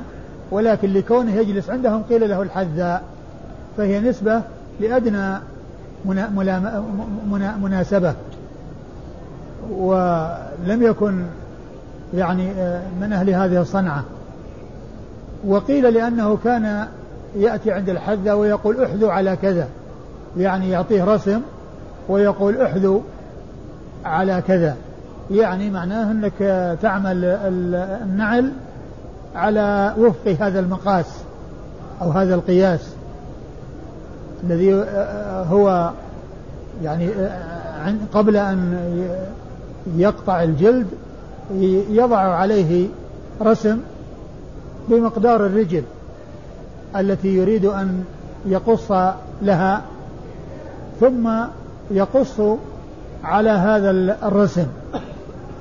ولكن 0.52 0.94
لكونه 0.94 1.36
يجلس 1.36 1.70
عندهم 1.70 2.04
قيل 2.04 2.30
له 2.30 2.42
الحذاء 2.42 3.04
فهي 3.78 4.00
نسبة 4.00 4.42
لأدنى 4.80 5.38
مناسبة. 7.62 8.14
ولم 9.72 10.84
يكن 10.84 11.24
يعني 12.14 12.48
من 13.02 13.14
أهل 13.14 13.30
هذه 13.30 13.62
الصنعة. 13.62 14.04
وقيل 15.48 15.94
لأنه 15.94 16.38
كان 16.44 16.88
يأتي 17.36 17.72
عند 17.72 17.90
الحذاء 17.90 18.38
ويقول 18.38 18.84
احذو 18.84 19.10
على 19.10 19.36
كذا. 19.36 19.68
يعني 20.38 20.70
يعطيه 20.70 21.04
رسم 21.04 21.42
ويقول 22.10 22.62
احذو 22.62 23.02
على 24.06 24.44
كذا. 24.48 24.76
يعني 25.32 25.70
معناه 25.70 26.12
انك 26.12 26.78
تعمل 26.82 27.26
النعل 28.04 28.52
على 29.36 29.94
وفق 29.98 30.36
هذا 30.40 30.60
المقاس 30.60 31.06
أو 32.02 32.10
هذا 32.10 32.36
القياس 32.36 32.94
الذي 34.44 34.74
هو 35.50 35.92
يعني 36.84 37.10
قبل 38.14 38.38
أن 38.38 38.78
يقطع 39.98 40.44
الجلد 40.44 40.88
يضع 41.90 42.18
عليه 42.18 42.88
رسم 43.42 43.80
بمقدار 44.90 45.46
الرجل 45.46 45.84
التي 46.96 47.28
يريد 47.28 47.66
أن 47.66 48.04
يقص 48.46 48.92
لها 49.42 49.82
ثم 51.00 51.30
يقص 51.92 52.42
على 53.24 53.50
هذا 53.50 53.90
الرسم. 54.24 54.66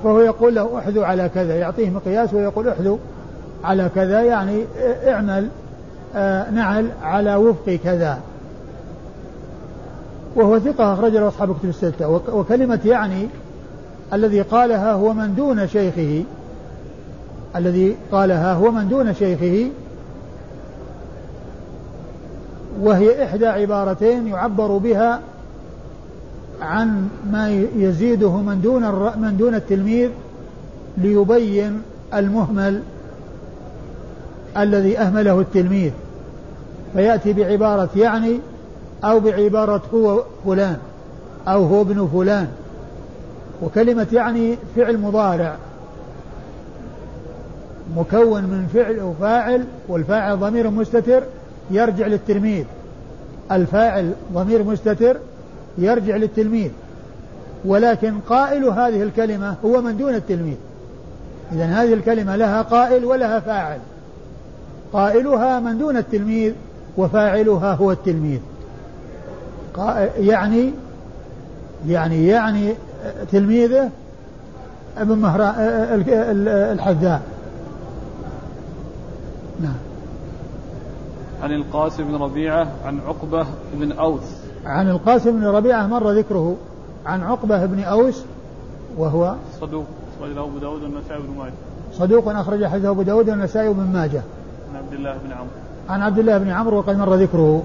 فهو 0.03 0.19
يقول 0.19 0.55
له 0.55 0.79
احذو 0.79 1.03
على 1.03 1.29
كذا 1.35 1.55
يعطيه 1.55 1.89
مقياس 1.89 2.33
ويقول 2.33 2.67
احذو 2.67 2.99
على 3.63 3.89
كذا 3.95 4.21
يعني 4.21 4.63
اعمل 5.07 5.47
آه، 6.15 6.49
نعل 6.49 6.89
على 7.03 7.35
وفق 7.35 7.79
كذا. 7.83 8.19
وهو 10.35 10.59
ثقة 10.59 10.93
أخرج 10.93 11.11
له 11.11 11.27
أصحاب 11.27 11.55
كتب 11.59 11.69
الستة. 11.69 12.21
وكلمة 12.33 12.79
يعني 12.85 13.27
الذي 14.13 14.41
قالها 14.41 14.91
هو 14.91 15.13
من 15.13 15.35
دون 15.35 15.67
شيخه. 15.67 16.23
الذي 17.55 17.95
قالها 18.11 18.53
هو 18.53 18.71
من 18.71 18.89
دون 18.89 19.13
شيخه 19.13 19.69
وهي 22.83 23.23
إحدى 23.23 23.47
عبارتين 23.47 24.27
يعبر 24.27 24.77
بها 24.77 25.19
عن 26.61 27.07
ما 27.31 27.49
يزيده 27.75 28.31
من 28.31 28.61
دون 28.61 28.83
من 29.21 29.37
دون 29.37 29.55
التلميذ 29.55 30.09
ليبين 30.97 31.81
المهمل 32.13 32.81
الذي 34.57 34.97
أهمله 34.97 35.39
التلميذ. 35.39 35.91
فيأتي 36.93 37.33
بعبارة 37.33 37.89
يعني 37.95 38.39
أو 39.03 39.19
بعبارة 39.19 39.81
هو 39.93 40.23
فلان 40.45 40.77
أو 41.47 41.65
هو 41.65 41.81
ابن 41.81 42.09
فلان. 42.13 42.47
وكلمة 43.61 44.07
يعني 44.13 44.57
فعل 44.75 44.97
مضارع. 44.97 45.55
مكون 47.97 48.43
من 48.43 48.67
فعل 48.73 49.01
وفاعل 49.01 49.65
والفاعل 49.87 50.39
ضمير 50.39 50.69
مستتر 50.69 51.23
يرجع 51.71 52.07
للتلميذ. 52.07 52.65
الفاعل 53.51 54.13
ضمير 54.33 54.63
مستتر 54.63 55.17
يرجع 55.77 56.15
للتلميذ. 56.15 56.71
ولكن 57.65 58.19
قائل 58.19 58.65
هذه 58.65 59.03
الكلمة 59.03 59.55
هو 59.65 59.81
من 59.81 59.97
دون 59.97 60.15
التلميذ. 60.15 60.55
إذا 61.51 61.65
هذه 61.65 61.93
الكلمة 61.93 62.35
لها 62.35 62.61
قائل 62.61 63.05
ولها 63.05 63.39
فاعل. 63.39 63.79
قائلها 64.93 65.59
من 65.59 65.77
دون 65.77 65.97
التلميذ 65.97 66.53
وفاعلها 66.97 67.73
هو 67.73 67.91
التلميذ. 67.91 68.39
يعني 70.19 70.71
يعني 71.87 72.27
يعني 72.27 72.73
تلميذه 73.31 73.89
ابن 74.97 75.17
مهران 75.17 75.53
الحذاء. 76.47 77.21
نعم. 79.61 79.92
عن 81.43 81.51
القاسم 81.51 82.03
بن 82.03 82.15
ربيعة 82.15 82.67
عن 82.85 82.99
عقبة 83.07 83.45
بن 83.73 83.91
أوس. 83.91 84.21
عن 84.65 84.89
القاسم 84.89 85.31
بن 85.31 85.45
ربيعة 85.45 85.87
مر 85.87 86.11
ذكره 86.11 86.55
عن 87.05 87.23
عقبة 87.23 87.65
بن 87.65 87.79
أوس 87.79 88.23
وهو 88.97 89.35
صدوق 89.61 89.85
أخرج 90.17 90.31
له 90.31 90.43
أبو 90.43 90.57
داود 90.57 90.83
والنسائي 90.83 91.21
بن 91.21 91.37
ماجه. 91.37 91.53
صدوق 91.93 92.29
أخرج 92.29 92.65
حديثه 92.65 92.89
أبو 92.89 93.01
داود 93.01 93.29
والنسائي 93.29 93.73
بن 93.73 93.93
ماجه. 93.93 94.21
عن 94.71 94.77
عبد 94.77 94.93
الله 94.93 95.17
بن 95.17 95.31
عمرو. 95.31 95.49
عن 95.89 96.01
عبد 96.01 96.19
الله 96.19 96.37
بن 96.37 96.49
عمرو 96.49 96.77
وقد 96.77 96.97
مر 96.97 97.15
ذكره. 97.15 97.63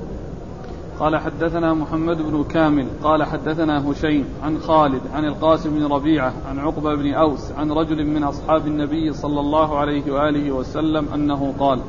قال 1.01 1.17
حدثنا 1.17 1.75
محمد 1.75 2.23
بن 2.23 2.45
كامل 2.45 2.87
قال 3.03 3.23
حدثنا 3.23 3.91
هشيم 3.91 4.25
عن 4.43 4.59
خالد 4.59 5.01
عن 5.15 5.25
القاسم 5.25 5.71
بن 5.71 5.87
ربيعة 5.87 6.33
عن 6.49 6.59
عقبة 6.59 6.95
بن 6.95 7.15
أوس 7.15 7.53
عن 7.53 7.73
رجل 7.73 8.07
من 8.07 8.23
أصحاب 8.23 8.67
النبي 8.67 9.13
صلى 9.13 9.41
الله 9.41 9.79
عليه 9.79 10.13
وآله 10.13 10.53
وسلم 10.53 11.09
أنه 11.15 11.55
قال 11.59 11.81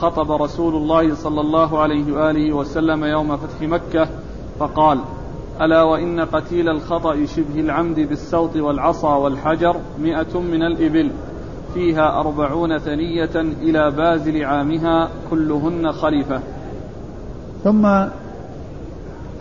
خطب 0.00 0.32
رسول 0.32 0.74
الله 0.74 1.14
صلى 1.14 1.40
الله 1.40 1.78
عليه 1.78 2.12
وآله 2.12 2.52
وسلم 2.52 3.04
يوم 3.04 3.36
فتح 3.36 3.60
مكة 3.62 4.08
فقال 4.58 4.98
ألا 5.60 5.82
وإن 5.82 6.20
قتيل 6.20 6.68
الخطأ 6.68 7.24
شبه 7.24 7.60
العمد 7.60 8.00
بالسوط 8.00 8.56
والعصا 8.56 9.16
والحجر 9.16 9.76
مئة 9.98 10.40
من 10.40 10.62
الإبل 10.62 11.10
فيها 11.74 12.20
أربعون 12.20 12.78
ثنية 12.78 13.36
إلى 13.36 13.90
بازل 13.90 14.44
عامها 14.44 15.08
كلهن 15.30 15.92
خليفة. 15.92 16.40
ثم 17.64 17.86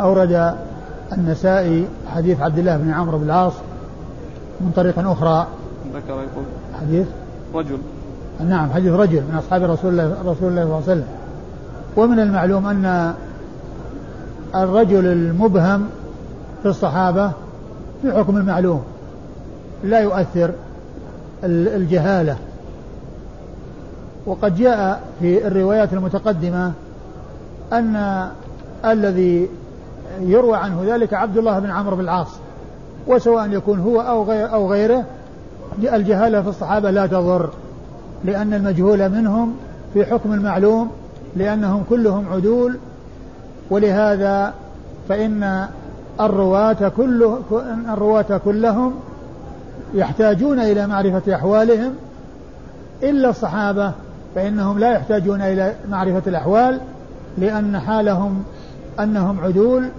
أورد 0.01 0.55
النسائي 1.17 1.87
حديث 2.07 2.41
عبد 2.41 2.57
الله 2.57 2.77
بن 2.77 2.91
عمرو 2.91 3.17
بن 3.17 3.25
العاص 3.25 3.53
من 4.61 4.71
طريق 4.75 4.99
أخرى. 4.99 5.47
ذكر 5.93 6.13
يقول 6.13 6.45
حديث؟ 6.81 7.07
رجل. 7.53 7.77
نعم 8.45 8.71
حديث 8.71 8.93
رجل 8.93 9.21
من 9.21 9.35
أصحاب 9.37 9.63
رسول 9.63 9.91
الله 9.91 10.17
رسول 10.25 10.25
الله 10.25 10.37
صلى 10.39 10.51
الله 10.63 10.75
عليه 10.75 10.83
وسلم. 10.83 11.07
ومن 11.95 12.19
المعلوم 12.19 12.65
أن 12.65 13.13
الرجل 14.55 15.05
المبهم 15.05 15.89
في 16.63 16.69
الصحابة 16.69 17.31
في 18.01 18.13
حكم 18.13 18.37
المعلوم 18.37 18.83
لا 19.83 19.99
يؤثر 19.99 20.51
الجهالة. 21.43 22.35
وقد 24.25 24.55
جاء 24.55 25.01
في 25.19 25.47
الروايات 25.47 25.93
المتقدمة 25.93 26.71
أن 27.73 28.27
الذي 28.85 29.49
يروى 30.21 30.57
عنه 30.57 30.83
ذلك 30.87 31.13
عبد 31.13 31.37
الله 31.37 31.59
بن 31.59 31.69
عمرو 31.69 31.95
بن 31.95 32.03
العاص. 32.03 32.27
وسواء 33.07 33.51
يكون 33.51 33.79
هو 33.79 34.01
أو 34.01 34.23
غير 34.23 34.53
أو 34.53 34.71
غيره 34.71 35.03
الجهالة 35.83 36.41
في 36.41 36.49
الصحابة 36.49 36.91
لا 36.91 37.07
تضر. 37.07 37.49
لأن 38.23 38.53
المجهول 38.53 39.09
منهم 39.09 39.55
في 39.93 40.05
حكم 40.05 40.33
المعلوم 40.33 40.91
لأنهم 41.35 41.83
كلهم 41.89 42.25
عدول. 42.31 42.77
ولهذا 43.69 44.53
فإن 45.09 45.67
الرواة 46.19 46.91
كله 46.97 47.39
الرواة 47.89 48.41
كلهم 48.45 48.93
يحتاجون 49.93 50.59
إلى 50.59 50.87
معرفة 50.87 51.35
أحوالهم. 51.35 51.93
إلا 53.03 53.29
الصحابة 53.29 53.91
فإنهم 54.35 54.79
لا 54.79 54.91
يحتاجون 54.91 55.41
إلى 55.41 55.73
معرفة 55.89 56.21
الأحوال 56.27 56.79
لأن 57.37 57.79
حالهم 57.79 58.43
أنهم 58.99 59.39
عدول 59.39 59.89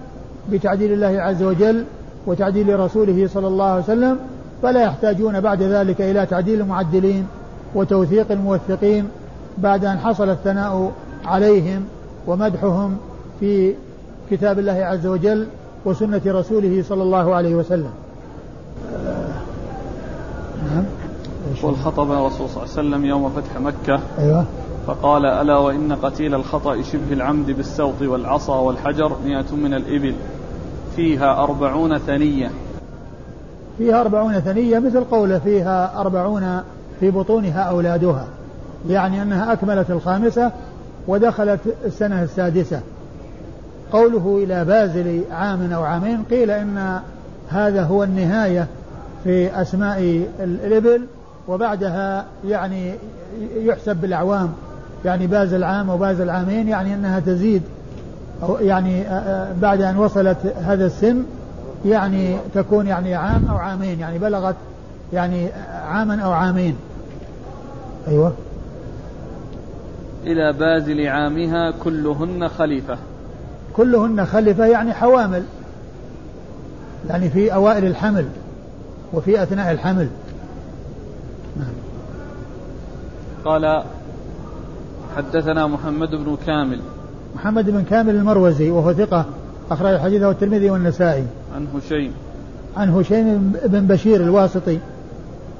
بتعديل 0.51 0.93
الله 0.93 1.21
عز 1.21 1.43
وجل 1.43 1.83
وتعديل 2.25 2.79
رسوله 2.79 3.27
صلى 3.33 3.47
الله 3.47 3.65
عليه 3.65 3.83
وسلم 3.83 4.19
فلا 4.61 4.83
يحتاجون 4.83 5.39
بعد 5.39 5.61
ذلك 5.61 6.01
إلى 6.01 6.25
تعديل 6.25 6.61
المعدلين. 6.61 7.27
وتوثيق 7.75 8.31
الموثقين 8.31 9.07
بعد 9.57 9.85
أن 9.85 9.99
حصل 9.99 10.29
الثناء 10.29 10.91
عليهم 11.25 11.85
ومدحهم 12.27 12.97
في 13.39 13.73
كتاب 14.31 14.59
الله 14.59 14.85
عز 14.85 15.07
وجل 15.07 15.47
وسنة 15.85 16.21
رسوله 16.27 16.83
صلى 16.89 17.03
الله 17.03 17.35
عليه 17.35 17.55
وسلم. 17.55 17.91
نعم. 20.65 20.83
والخطب 21.63 22.11
الرسول 22.11 22.49
صلى 22.49 22.63
الله 22.63 22.77
عليه 22.77 22.89
وسلم 22.89 23.05
يوم 23.05 23.29
فتح 23.29 23.59
مكة. 23.61 23.99
أيوة. 24.19 24.45
فقال 24.87 25.25
ألا 25.25 25.57
وإن 25.57 25.93
قتيل 25.93 26.35
الخطأ 26.35 26.81
شبه 26.81 27.13
العمد 27.13 27.51
بالسوط 27.51 28.01
والعصا 28.01 28.59
والحجر 28.59 29.11
مئة 29.25 29.55
من 29.55 29.73
الإبل. 29.73 30.15
فيها 30.95 31.43
أربعون 31.43 31.97
ثنية. 31.97 32.51
فيها 33.77 34.01
أربعون 34.01 34.39
ثنية 34.39 34.79
مثل 34.79 35.03
قوله 35.03 35.39
فيها 35.39 36.01
أربعون 36.01 36.61
في 36.99 37.11
بطونها 37.11 37.61
أولادها 37.61 38.27
يعني 38.89 39.21
أنها 39.21 39.53
أكملت 39.53 39.91
الخامسة 39.91 40.51
ودخلت 41.07 41.59
السنة 41.85 42.23
السادسة. 42.23 42.81
قوله 43.91 44.39
إلى 44.43 44.65
بازل 44.65 45.23
عام 45.31 45.73
أو 45.73 45.83
عامين 45.83 46.23
قيل 46.23 46.51
إن 46.51 46.99
هذا 47.49 47.83
هو 47.83 48.03
النهاية 48.03 48.67
في 49.23 49.61
أسماء 49.61 50.27
الإبل 50.39 51.05
وبعدها 51.47 52.25
يعني 52.45 52.93
يحسب 53.55 53.95
بالأعوام 53.95 54.53
يعني 55.05 55.27
بازل 55.27 55.63
عام 55.63 55.89
وبازل 55.89 56.29
عامين 56.29 56.67
يعني 56.67 56.93
أنها 56.93 57.19
تزيد 57.19 57.63
أو 58.43 58.57
يعني 58.57 59.03
بعد 59.61 59.81
أن 59.81 59.97
وصلت 59.97 60.37
هذا 60.61 60.85
السن 60.85 61.23
يعني 61.85 62.37
تكون 62.53 62.87
يعني 62.87 63.15
عام 63.15 63.45
أو 63.49 63.57
عامين 63.57 63.99
يعني 63.99 64.17
بلغت 64.17 64.55
يعني 65.13 65.49
عاما 65.89 66.21
أو 66.21 66.31
عامين. 66.31 66.75
أيوة. 68.07 68.33
إلى 70.23 70.53
بازل 70.53 71.07
عامها 71.07 71.71
كلهن 71.71 72.47
خليفة. 72.47 72.97
كلهن 73.73 74.25
خلفة 74.25 74.65
يعني 74.65 74.93
حوامل 74.93 75.43
يعني 77.09 77.29
في 77.29 77.53
أوائل 77.53 77.85
الحمل 77.85 78.25
وفي 79.13 79.43
أثناء 79.43 79.71
الحمل. 79.71 80.07
نعم. 81.57 81.73
قال 83.45 83.83
حدثنا 85.17 85.67
محمد 85.67 86.09
بن 86.09 86.37
كامل. 86.45 86.79
محمد 87.35 87.69
بن 87.69 87.83
كامل 87.83 88.15
المروزي 88.15 88.69
وهو 88.69 88.93
ثقة 88.93 89.25
أخرج 89.71 89.97
حديثه 89.97 90.31
الترمذي 90.31 90.69
والنسائي. 90.69 91.25
عن 91.55 91.67
هشيم. 91.75 92.13
عن 92.77 92.89
هشيم 92.89 93.53
بن 93.65 93.87
بشير 93.87 94.23
الواسطي 94.23 94.79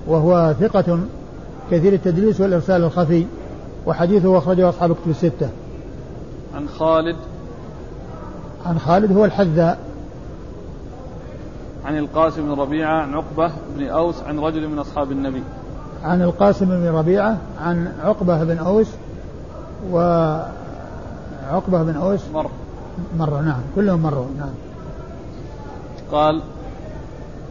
وهو 0.08 0.54
ثقة 0.60 0.99
كثير 1.71 1.93
التدليس 1.93 2.41
والإرسال 2.41 2.84
الخفي 2.84 3.25
وحديثه 3.86 4.38
أخرجه 4.38 4.69
أصحاب 4.69 4.91
كتب 4.91 5.10
الستة. 5.10 5.49
عن 6.55 6.67
خالد. 6.67 7.15
عن 8.65 8.79
خالد 8.79 9.17
هو 9.17 9.25
الحذاء. 9.25 9.79
عن 11.86 11.97
القاسم 11.97 12.41
بن 12.41 12.62
ربيعة 12.62 13.01
عن 13.01 13.13
عقبة 13.13 13.51
بن 13.77 13.88
أوس 13.88 14.15
عن 14.21 14.39
رجل 14.39 14.67
من 14.67 14.79
أصحاب 14.79 15.12
النبي. 15.12 15.43
عن 16.03 16.21
القاسم 16.21 16.65
بن 16.65 16.88
ربيعة 16.88 17.38
عن 17.62 17.93
عقبة 18.03 18.43
بن 18.43 18.58
أوس 18.58 18.88
وعقبة 19.91 20.53
بن 21.84 21.95
أوس. 21.95 22.21
مر. 22.34 22.49
مر 23.17 23.41
نعم 23.41 23.62
كلهم 23.75 24.01
مروا 24.01 24.25
نعم. 24.38 24.53
قال 26.12 26.41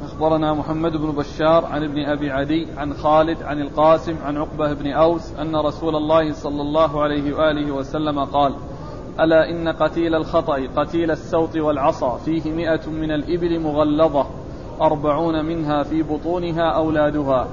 أخبرنا 0.04 0.54
محمد 0.54 0.92
بن 0.92 1.10
بشار 1.10 1.64
عن 1.64 1.84
ابن 1.84 2.04
أبي 2.04 2.30
عدي 2.30 2.66
عن 2.76 2.94
خالد 2.94 3.42
عن 3.42 3.60
القاسم 3.60 4.14
عن 4.24 4.36
عقبة 4.36 4.72
بن 4.72 4.92
أوس 4.92 5.32
أن 5.40 5.56
رسول 5.56 5.96
الله 5.96 6.32
صلى 6.32 6.62
الله 6.62 7.02
عليه 7.02 7.36
وآله 7.36 7.72
وسلم 7.72 8.24
قال 8.24 8.54
ألا 9.20 9.50
إن 9.50 9.68
قتيل 9.68 10.14
الخطأ 10.14 10.58
قتيل 10.76 11.10
السوط 11.10 11.56
والعصا 11.56 12.16
فيه 12.16 12.52
مئة 12.52 12.90
من 12.90 13.10
الإبل 13.10 13.60
مغلظة 13.60 14.26
أربعون 14.80 15.44
منها 15.44 15.82
في 15.82 16.02
بطونها 16.02 16.70
أولادها. 16.70 17.46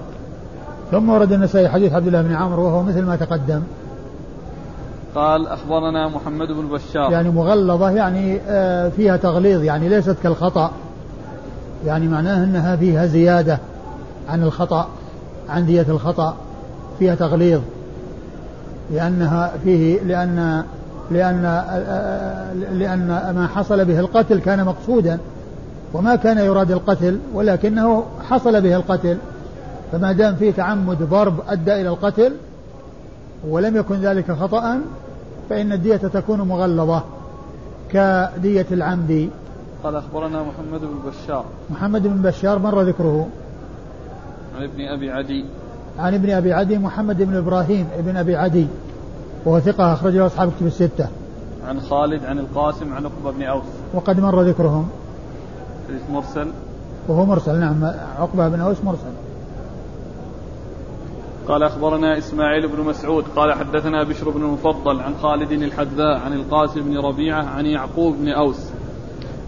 ثم 0.91 1.09
ورد 1.09 1.31
النسائي 1.31 1.69
حديث 1.69 1.93
عبد 1.93 2.07
الله 2.07 2.21
بن 2.21 2.33
عمرو 2.35 2.63
وهو 2.63 2.83
مثل 2.83 3.05
ما 3.05 3.15
تقدم. 3.15 3.61
قال 5.15 5.47
أخبرنا 5.47 6.07
محمد 6.07 6.47
بن 6.47 6.67
بشار. 6.67 7.11
يعني 7.11 7.29
مغلظة 7.29 7.89
يعني 7.89 8.39
آه، 8.47 8.89
فيها 8.89 9.17
تغليظ 9.17 9.63
يعني 9.63 9.89
ليست 9.89 10.17
كالخطأ. 10.23 10.71
يعني 11.85 12.07
معناه 12.07 12.43
أنها 12.43 12.75
فيها 12.75 13.05
زيادة 13.05 13.59
عن 14.29 14.43
الخطأ 14.43 14.87
عن 15.49 15.65
دية 15.65 15.85
الخطأ 15.89 16.35
فيها 16.99 17.15
تغليظ. 17.15 17.61
لأنها 18.91 19.51
فيه 19.63 19.99
لأن 20.03 20.63
لأن 21.11 21.63
لأن 22.73 23.07
ما 23.35 23.49
حصل 23.55 23.85
به 23.85 23.99
القتل 23.99 24.39
كان 24.39 24.65
مقصودا 24.65 25.19
وما 25.93 26.15
كان 26.15 26.37
يراد 26.37 26.71
القتل 26.71 27.19
ولكنه 27.33 28.03
حصل 28.29 28.61
به 28.61 28.75
القتل. 28.75 29.17
فما 29.91 30.11
دام 30.11 30.35
فيه 30.35 30.51
تعمد 30.51 31.03
ضرب 31.03 31.39
أدى 31.47 31.73
إلى 31.73 31.89
القتل 31.89 32.33
ولم 33.49 33.77
يكن 33.77 33.95
ذلك 33.95 34.31
خطأ 34.31 34.79
فإن 35.49 35.71
الدية 35.71 35.95
تكون 35.95 36.41
مغلظة 36.41 37.03
كدية 37.91 38.65
العمد. 38.71 39.29
قال 39.85 39.95
أخبرنا 39.95 40.43
محمد 40.43 40.81
بن 40.81 41.09
بشار. 41.09 41.45
محمد 41.69 42.03
بن 42.03 42.21
بشار 42.21 42.59
مر 42.59 42.81
ذكره؟ 42.81 43.27
عن 44.57 44.63
ابن 44.63 44.81
أبي 44.81 45.11
عدي. 45.11 45.45
عن 45.99 46.13
ابن 46.13 46.29
أبي 46.29 46.53
عدي 46.53 46.77
محمد 46.77 47.21
بن 47.23 47.35
إبراهيم 47.35 47.87
ابن 47.97 48.17
أبي 48.17 48.35
عدي. 48.35 48.67
وهو 49.45 49.59
ثقة 49.59 49.93
أخرجه 49.93 50.25
أصحاب 50.25 50.51
كتب 50.57 50.67
الستة. 50.67 51.07
عن 51.67 51.79
خالد 51.79 52.25
عن 52.25 52.39
القاسم 52.39 52.93
عن 52.93 53.05
عقبة 53.05 53.31
بن 53.31 53.43
أوس. 53.43 53.63
وقد 53.93 54.19
مر 54.19 54.41
ذكرهم. 54.41 54.87
حديث 55.87 56.01
مرسل. 56.11 56.47
وهو 57.07 57.25
مرسل 57.25 57.59
نعم. 57.59 57.91
عقبة 58.19 58.49
بن 58.49 58.59
أوس 58.59 58.77
مرسل. 58.83 59.13
قال 61.47 61.63
أخبرنا 61.63 62.17
إسماعيل 62.17 62.67
بن 62.67 62.83
مسعود. 62.83 63.23
قال 63.35 63.53
حدثنا 63.53 64.03
بشر 64.03 64.29
بن 64.29 64.41
المفضل 64.41 64.99
عن 64.99 65.13
خالد 65.21 65.51
الحذاء 65.51 66.19
عن 66.25 66.33
القاسم 66.33 66.81
بن 66.81 66.97
ربيعة 66.97 67.43
عن 67.43 67.65
يعقوب 67.65 68.15
بن 68.15 68.29
أوس. 68.29 68.69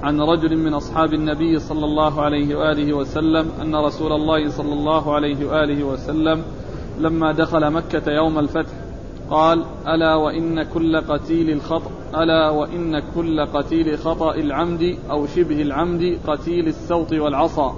عن 0.03 0.21
رجل 0.21 0.57
من 0.57 0.73
أصحاب 0.73 1.13
النبي 1.13 1.59
صلى 1.59 1.85
الله 1.85 2.21
عليه 2.21 2.55
وآله 2.55 2.93
وسلم 2.93 3.51
أن 3.61 3.75
رسول 3.75 4.11
الله 4.11 4.49
صلى 4.49 4.73
الله 4.73 5.15
عليه 5.15 5.45
وآله 5.45 5.83
وسلم 5.83 6.43
لما 6.99 7.31
دخل 7.31 7.71
مكة 7.71 8.11
يوم 8.11 8.39
الفتح 8.39 8.71
قال 9.29 9.63
ألا 9.87 10.15
وإن 10.15 10.63
كل 10.63 11.01
قتيل 11.01 11.49
الخطأ 11.49 11.91
ألا 12.15 12.49
وإن 12.49 12.99
كل 13.15 13.45
قتيل 13.45 13.97
خطأ 13.97 14.35
العمد 14.35 14.97
أو 15.09 15.27
شبه 15.27 15.61
العمد 15.61 16.17
قتيل 16.27 16.67
السوط 16.67 17.13
والعصا 17.13 17.75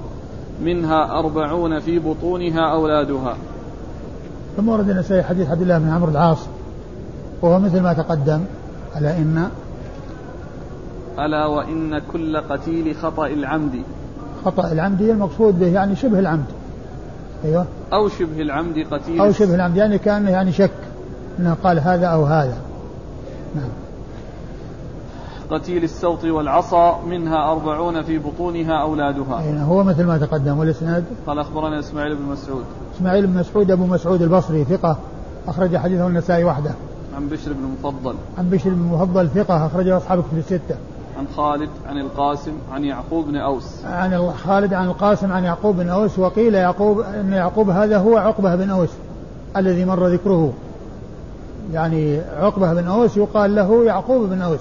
منها 0.62 1.20
أربعون 1.20 1.80
في 1.80 2.00
بطونها 2.00 2.72
أولادها. 2.72 3.38
ثم 4.58 4.70
ورد 4.70 4.90
النسائي 4.90 5.24
حديث 5.24 5.50
عبد 5.50 5.62
الله 5.62 5.78
بن 5.78 5.90
عمرو 5.90 6.12
العاص 6.12 6.48
وهو 7.42 7.60
مثل 7.60 7.82
ما 7.82 7.94
تقدم 7.94 8.42
ألا 8.98 9.18
إن 9.18 9.50
ألا 11.26 11.46
وإن 11.46 12.02
كل 12.14 12.38
قتيل 12.38 12.96
خطأ 12.96 13.28
العمد. 13.28 13.82
خطأ 14.46 14.72
العمد 14.72 15.02
المقصود 15.02 15.60
به 15.60 15.68
يعني 15.68 15.96
شبه 15.96 16.20
العمد. 16.20 16.46
أيوه. 17.46 17.66
أو 17.94 18.10
شبه 18.10 18.42
العمد 18.42 18.88
قتيل. 18.92 19.22
أو 19.22 19.32
شبه 19.32 19.56
العمد 19.56 19.78
يعني 19.78 19.98
كأنه 19.98 20.30
يعني 20.30 20.52
شك 20.52 20.72
أنه 21.40 21.58
قال 21.64 21.80
هذا 21.80 22.08
أو 22.08 22.26
هذا. 22.26 22.58
نعم. 23.56 23.70
قتيل 25.52 25.84
السوط 25.84 26.24
والعصا 26.24 27.00
منها 27.10 27.52
أربعون 27.52 28.02
في 28.02 28.18
بطونها 28.18 28.82
أولادها. 28.82 29.42
أين 29.42 29.58
هو 29.58 29.84
مثل 29.84 30.06
ما 30.06 30.18
تقدم 30.18 30.60
والإسناد؟ 30.60 31.04
قال 31.28 31.40
أخبرنا 31.40 31.80
إسماعيل 31.80 32.16
بن 32.16 32.24
مسعود. 32.24 32.64
إسماعيل 32.98 33.28
بن 33.28 33.40
مسعود 33.40 33.72
أبو 33.72 33.86
مسعود 33.86 34.22
البصري 34.22 34.64
ثقة 34.64 34.98
أخرج 35.48 35.78
حديثه 35.78 36.08
النسائي 36.08 36.44
وحده. 36.44 36.72
عن 37.16 37.28
بشر 37.28 37.54
بن 37.54 37.64
مفضل. 37.64 38.16
عن 38.38 38.50
بشر 38.50 38.70
بن 38.70 38.82
مفضل 38.82 39.30
ثقة 39.30 39.66
أخرجه 39.66 39.98
أصحاب 39.98 40.24
كتب 40.24 40.38
الستة. 40.38 40.76
عن 41.20 41.26
خالد 41.38 41.70
عن 41.88 41.98
القاسم 41.98 42.52
عن 42.74 42.84
يعقوب 42.84 43.26
بن 43.26 43.36
أوس. 43.36 43.86
عن 43.86 44.32
خالد 44.46 44.74
عن 44.74 44.88
القاسم 44.88 45.32
عن 45.32 45.44
يعقوب 45.44 45.76
بن 45.76 45.90
أوس 45.90 46.20
وقيل 46.20 46.56
يعقوب 46.56 47.00
أن 47.00 47.34
يعقوب 47.34 47.70
هذا 47.70 47.98
هو 47.98 48.18
عقبة 48.18 48.56
بن 48.56 48.70
أوس 48.70 48.90
الذي 49.58 49.86
مر 49.86 50.08
ذكره. 50.08 50.54
يعني 51.74 52.22
عقبة 52.40 52.74
بن 52.74 52.88
أوس 52.88 53.18
يقال 53.18 53.56
له 53.56 53.86
يعقوب 53.86 54.30
بن 54.30 54.42
أوس. 54.42 54.60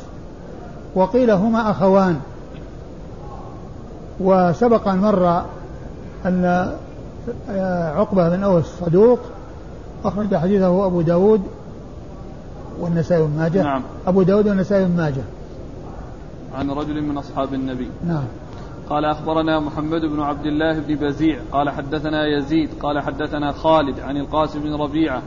وقيل 0.95 1.31
هما 1.31 1.71
أخوان. 1.71 2.17
وسبق 4.21 4.89
أن 4.89 4.99
مر 4.99 5.43
أن 6.27 6.73
عقبة 7.97 8.29
بن 8.29 8.43
أوس 8.43 8.65
صدوق. 8.81 9.19
أخرج 10.05 10.37
حديثه 10.37 10.87
أبو 10.87 11.01
داود 11.01 11.43
والنسائي 12.81 13.23
بن 13.23 13.39
ماجه. 13.39 13.63
نعم. 13.63 13.83
أبو 14.07 14.23
داود 14.23 14.49
والنسائي 14.49 14.85
بن 14.85 14.97
ماجه. 14.97 15.23
عن 16.59 16.71
رجل 16.71 17.03
من 17.03 17.19
أصحاب 17.19 17.55
النبي. 17.55 17.89
نعم. 18.07 18.25
قال 18.91 19.05
أخبرنا 19.05 19.61
محمد 19.61 20.01
بن 20.01 20.21
عبد 20.21 20.47
الله 20.47 20.79
بن 20.79 20.95
بزيع. 20.95 21.41
قال 21.53 21.71
حدثنا 21.71 22.27
يزيد. 22.27 22.71
قال 22.83 23.01
حدثنا 23.01 23.53
خالد 23.53 24.01
عن 24.01 24.17
القاسم 24.17 24.61
بن 24.61 24.75
ربيعة 24.75 25.23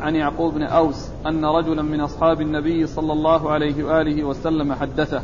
عن 0.00 0.14
يعقوب 0.14 0.54
بن 0.54 0.62
أوس 0.62 1.08
أن 1.26 1.44
رجلا 1.44 1.82
من 1.82 2.00
أصحاب 2.00 2.40
النبي 2.40 2.86
صلى 2.86 3.12
الله 3.12 3.50
عليه 3.50 3.84
وآله 3.84 4.24
وسلم 4.24 4.72
حدثه 4.72 5.22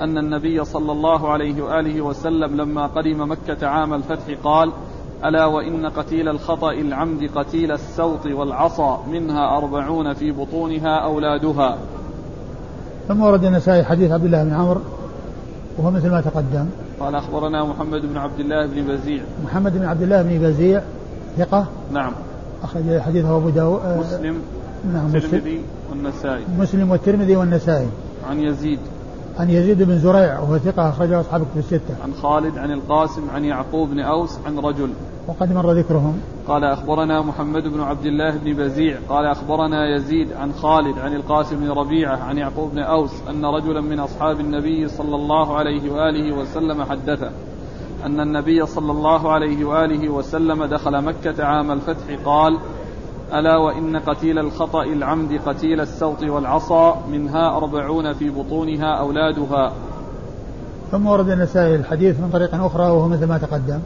أن 0.00 0.18
النبي 0.18 0.64
صلى 0.64 0.92
الله 0.92 1.30
عليه 1.30 1.62
وآله 1.62 2.00
وسلم 2.00 2.56
لما 2.56 2.86
قدم 2.86 3.30
مكة 3.30 3.66
عام 3.66 3.94
الفتح 3.94 4.34
قال 4.44 4.72
ألا 5.24 5.44
وإن 5.44 5.86
قتيل 5.86 6.28
الخطأ 6.28 6.72
العمد 6.72 7.30
قتيل 7.34 7.72
السوط 7.72 8.26
والعصا 8.26 9.04
منها 9.12 9.58
أربعون 9.58 10.12
في 10.12 10.32
بطونها 10.32 11.04
أولادها. 11.04 11.78
ثم 13.08 13.22
ورد 13.22 13.44
النسائي 13.44 13.84
حديث 13.84 14.12
عبد 14.12 14.24
الله 14.24 14.44
بن 14.44 14.52
عمرو 14.52 14.80
وهو 15.78 15.90
مثل 15.90 16.10
ما 16.10 16.20
تقدم. 16.20 16.66
قال 17.00 17.14
أخبرنا 17.14 17.64
محمد 17.64 18.00
بن 18.00 18.16
عبد 18.16 18.40
الله 18.40 18.66
بن 18.66 18.86
بزيع. 18.86 19.22
محمد 19.44 19.78
بن 19.78 19.84
عبد 19.84 20.02
الله 20.02 20.22
بن 20.22 20.38
بزيع 20.38 20.82
ثقة؟ 21.38 21.66
نعم. 21.92 22.12
أخرج 22.62 22.98
حديثه 22.98 23.36
أبو 23.36 23.48
داود 23.48 23.80
مسلم. 23.98 24.36
نعم 24.92 25.06
مسلم. 25.06 25.16
الترمذي 25.16 25.60
والنسائي. 25.90 26.44
مسلم 26.58 26.90
والترمذي 26.90 27.36
والنسائي. 27.36 27.88
عن 28.30 28.40
يزيد. 28.40 28.78
عن 29.38 29.50
يزيد 29.50 29.82
بن 29.82 29.98
زريع 29.98 30.38
وهو 30.38 30.58
ثقة 30.58 30.88
أخرجه 30.88 31.20
أصحاب 31.20 31.42
الكتب 31.42 31.58
الستة. 31.58 31.94
عن 32.04 32.12
خالد 32.22 32.58
عن 32.58 32.70
القاسم 32.70 33.30
عن 33.34 33.44
يعقوب 33.44 33.90
بن 33.90 34.00
أوس 34.00 34.38
عن 34.46 34.58
رجل. 34.58 34.88
وقد 35.28 35.52
مر 35.52 35.72
ذكرهم. 35.72 36.20
قال 36.48 36.64
أخبرنا 36.64 37.22
محمد 37.22 37.62
بن 37.62 37.80
عبد 37.80 38.06
الله 38.06 38.30
بن 38.30 38.52
بزيع 38.52 38.98
قال 39.08 39.26
أخبرنا 39.26 39.96
يزيد 39.96 40.32
عن 40.32 40.52
خالد 40.52 40.98
عن 40.98 41.14
القاسم 41.14 41.56
بن 41.56 41.70
ربيعة 41.70 42.16
عن 42.16 42.38
يعقوب 42.38 42.70
بن 42.70 42.78
أوس 42.78 43.10
أن 43.30 43.44
رجلا 43.44 43.80
من 43.80 44.00
أصحاب 44.00 44.40
النبي 44.40 44.88
صلى 44.88 45.16
الله 45.16 45.56
عليه 45.56 45.92
وآله 45.92 46.36
وسلم 46.36 46.84
حدثه 46.84 47.30
أن 48.06 48.20
النبي 48.20 48.66
صلى 48.66 48.92
الله 48.92 49.32
عليه 49.32 49.64
وآله 49.64 50.08
وسلم 50.08 50.64
دخل 50.64 51.04
مكة 51.04 51.44
عام 51.44 51.70
الفتح 51.70 52.18
قال 52.24 52.58
ألا 53.34 53.56
وإن 53.56 53.96
قتيل 53.96 54.38
الخطأ 54.38 54.82
العمد 54.82 55.40
قتيل 55.46 55.80
السوط 55.80 56.22
والعصا 56.22 57.02
منها 57.10 57.56
أربعون 57.56 58.12
في 58.12 58.30
بطونها 58.30 58.98
أولادها. 59.00 59.72
ثم 60.90 61.06
ورد 61.06 61.28
النسائي 61.28 61.76
الحديث 61.76 62.20
من 62.20 62.30
طريق 62.32 62.54
أخرى 62.54 62.90
وهو 62.90 63.08
مثل 63.08 63.26
ما 63.26 63.38
تقدم. 63.38 63.78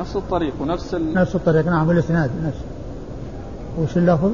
نفس 0.00 0.16
الطريق 0.16 0.52
ونفس 0.60 0.94
ال... 0.94 1.14
نفس 1.14 1.34
الطريق. 1.34 1.66
نعم 1.66 1.88
والإسناد 1.88 2.30
نفس. 2.44 2.58
وش 3.78 3.96
اللفظ؟ 3.96 4.30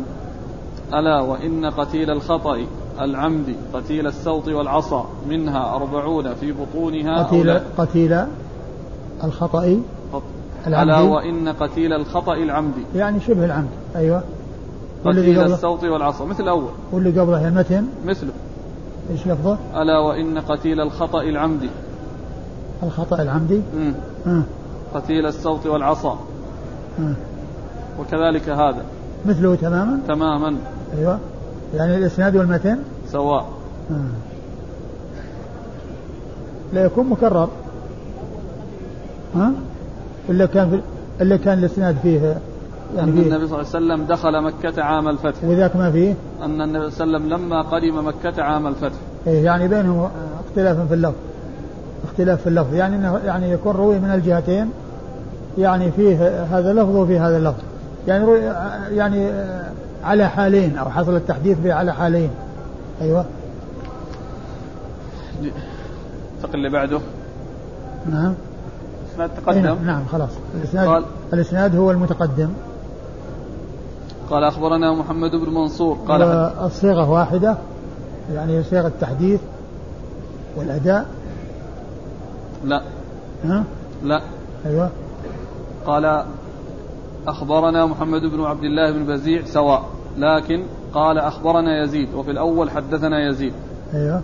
ألا 0.95 1.21
وإن 1.21 1.67
قتيل 1.67 2.11
الخطأ 2.11 2.67
العمد 3.01 3.55
قتيل 3.75 4.07
السوط 4.07 4.49
والعصا 4.49 5.07
منها 5.29 5.75
أربعون 5.75 6.35
في 6.35 6.53
بطونها 6.53 7.23
قتيل 7.23 7.39
أولاد 7.39 7.63
قتيل 7.79 8.25
الخطأ 9.25 9.65
ألا 10.67 10.83
العمد. 10.83 11.09
وإن 11.09 11.49
قتيل 11.49 11.93
الخطأ 11.93 12.35
العمد. 12.35 12.75
يعني 12.95 13.21
شبه 13.21 13.45
العمد. 13.45 13.69
أيوه. 13.97 14.23
قتيل 15.05 15.41
السوط 15.41 15.85
والعصا 15.85 16.25
مثل 16.25 16.43
الأول 16.43 16.71
واللي 16.93 17.21
قبله 17.21 17.49
المتن 17.49 17.87
مثله. 18.07 18.33
إيش 19.11 19.27
لفظه؟ 19.27 19.59
ألا 19.77 19.99
وإن 19.99 20.39
قتيل 20.39 20.81
الخطأ 20.81 21.23
العمد. 21.23 21.71
الخطأ 22.83 23.23
العمدي 23.23 23.61
مم. 24.27 24.43
قتيل 24.95 25.27
السوط 25.27 25.67
والعصا. 25.67 26.19
آه. 27.01 27.15
وكذلك 28.01 28.49
هذا. 28.49 28.83
مثله 29.27 29.55
تماما؟ 29.55 29.99
تماما. 30.09 30.57
أيوه. 30.99 31.19
يعني 31.75 31.97
الإسناد 31.97 32.37
والمتن؟ 32.37 32.79
سواء. 33.09 33.47
آه. 33.91 33.95
لا 36.73 36.85
يكون 36.85 37.07
مكرر. 37.07 37.49
ها؟ 39.35 39.53
إلا 40.29 40.47
كان 40.47 40.71
في 40.71 40.81
إلا 41.23 41.37
كان 41.37 41.59
الإسناد 41.59 41.97
فيه 42.03 42.21
يعني 42.97 43.11
أن 43.11 43.19
النبي 43.19 43.29
صلى 43.29 43.35
الله 43.35 43.57
عليه 43.57 43.69
وسلم 43.69 44.05
دخل 44.05 44.43
مكة 44.43 44.83
عام 44.83 45.09
الفتح. 45.09 45.45
وذاك 45.45 45.77
ما 45.77 45.91
فيه؟ 45.91 46.15
أن 46.43 46.61
النبي 46.61 46.91
صلى 46.91 47.05
الله 47.05 47.19
عليه 47.19 47.27
وسلم 47.27 47.47
لما 47.47 47.63
قدم 47.63 48.07
مكة 48.07 48.43
عام 48.43 48.67
الفتح. 48.67 48.97
إيه 49.27 49.45
يعني 49.45 49.69
بينهم 49.69 50.11
اختلاف 50.49 50.89
في 50.89 50.95
اللفظ. 50.95 51.15
اختلاف 52.07 52.41
في 52.41 52.47
اللفظ 52.49 52.75
يعني 52.75 52.97
انه 52.97 53.21
يعني 53.25 53.51
يكون 53.51 53.77
روي 53.77 53.99
من 53.99 54.11
الجهتين 54.11 54.71
يعني 55.59 55.91
فيه 55.93 56.45
هذا 56.45 56.71
اللفظ 56.71 56.97
وفيه 56.97 57.29
هذا 57.29 57.37
اللفظ. 57.37 57.63
يعني 58.09 58.25
روي 58.25 58.41
يعني 58.97 59.31
على 60.05 60.29
حالين 60.29 60.79
أو 60.79 60.91
حصل 60.91 61.17
التحديث 61.17 61.59
به 61.59 61.75
على 61.75 61.95
حالين. 61.95 62.31
أيوه. 63.01 63.25
انتقل 66.37 66.55
اللي 66.55 66.71
بعده؟ 66.71 67.01
نعم. 68.11 68.35
الإسناد 69.09 69.31
تقدم؟ 69.45 69.61
نعم, 69.63 69.77
نعم 69.87 70.05
خلاص. 70.13 70.31
الإسناد 70.55 70.89
قال- 70.89 71.05
الإسناد 71.33 71.77
هو 71.77 71.91
المتقدم. 71.91 72.49
قال 74.31 74.45
أخبرنا 74.45 74.93
محمد 74.95 75.31
بن 75.31 75.55
منصور 75.55 75.97
قال 76.09 76.23
والصيغة 76.63 77.11
واحدة 77.11 77.57
يعني 78.35 78.63
صيغة 78.63 78.87
التحديث 78.87 79.41
والأداء. 80.57 81.07
لا. 82.65 82.83
ها؟ 83.45 83.65
لا. 84.05 84.21
أيوه. 84.67 84.91
قال 85.87 86.25
أخبرنا 87.29 87.87
محمد 87.87 88.21
بن 88.23 88.45
عبد 88.45 88.65
الله 88.65 88.91
بن 88.93 89.05
بزيع 89.05 89.45
سواء 89.45 89.85
لكن 90.19 90.63
قال 90.95 91.19
أخبرنا 91.19 91.83
يزيد 91.83 92.15
وفي 92.15 92.31
الأول 92.31 92.71
حدثنا 92.71 93.29
يزيد. 93.29 93.53
أيوه. 93.95 94.23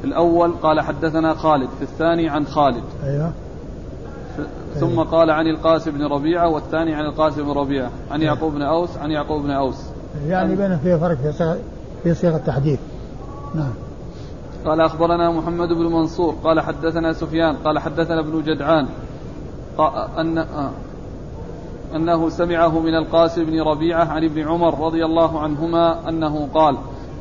في 0.00 0.04
الأول 0.04 0.52
قال 0.62 0.80
حدثنا 0.80 1.34
خالد 1.34 1.68
في 1.78 1.82
الثاني 1.82 2.28
عن 2.28 2.46
خالد. 2.46 2.84
أيوه. 3.04 3.32
ف- 4.36 4.78
ثم 4.78 5.00
قال 5.00 5.30
عن 5.30 5.46
القاسم 5.46 5.90
بن 5.90 6.04
ربيعة 6.06 6.48
والثاني 6.48 6.94
عن 6.94 7.04
القاسم 7.04 7.42
بن 7.42 7.50
ربيعة 7.50 7.90
عن 8.10 8.22
يعقوب 8.22 8.54
بن 8.54 8.62
أوس 8.62 8.96
عن 8.96 9.10
يعقوب 9.10 9.42
بن 9.42 9.50
أوس. 9.50 9.76
يعني 10.28 10.56
بين 10.56 10.78
فيه 10.78 10.96
فرق 10.96 11.16
في 11.16 11.32
صيغة 11.32 11.58
في 12.02 12.14
صيغة 12.14 12.36
التحديث. 12.36 12.78
نعم. 13.54 13.72
قال 14.66 14.80
أخبرنا 14.80 15.30
محمد 15.30 15.68
بن 15.68 15.86
منصور 15.86 16.34
قال 16.44 16.60
حدثنا 16.60 17.12
سفيان 17.12 17.56
قال 17.56 17.78
حدثنا 17.78 18.20
ابن 18.20 18.42
جدعان 18.42 18.86
أن 20.18 20.38
آه، 20.38 20.70
أنه 21.96 22.28
سمعه 22.28 22.78
من 22.78 22.94
القاسم 22.94 23.44
بن 23.44 23.60
ربيعة 23.60 24.04
عن 24.04 24.24
ابن 24.24 24.48
عمر 24.48 24.86
رضي 24.86 25.04
الله 25.04 25.40
عنهما 25.40 26.08
أنه 26.08 26.48
قال 26.54 26.76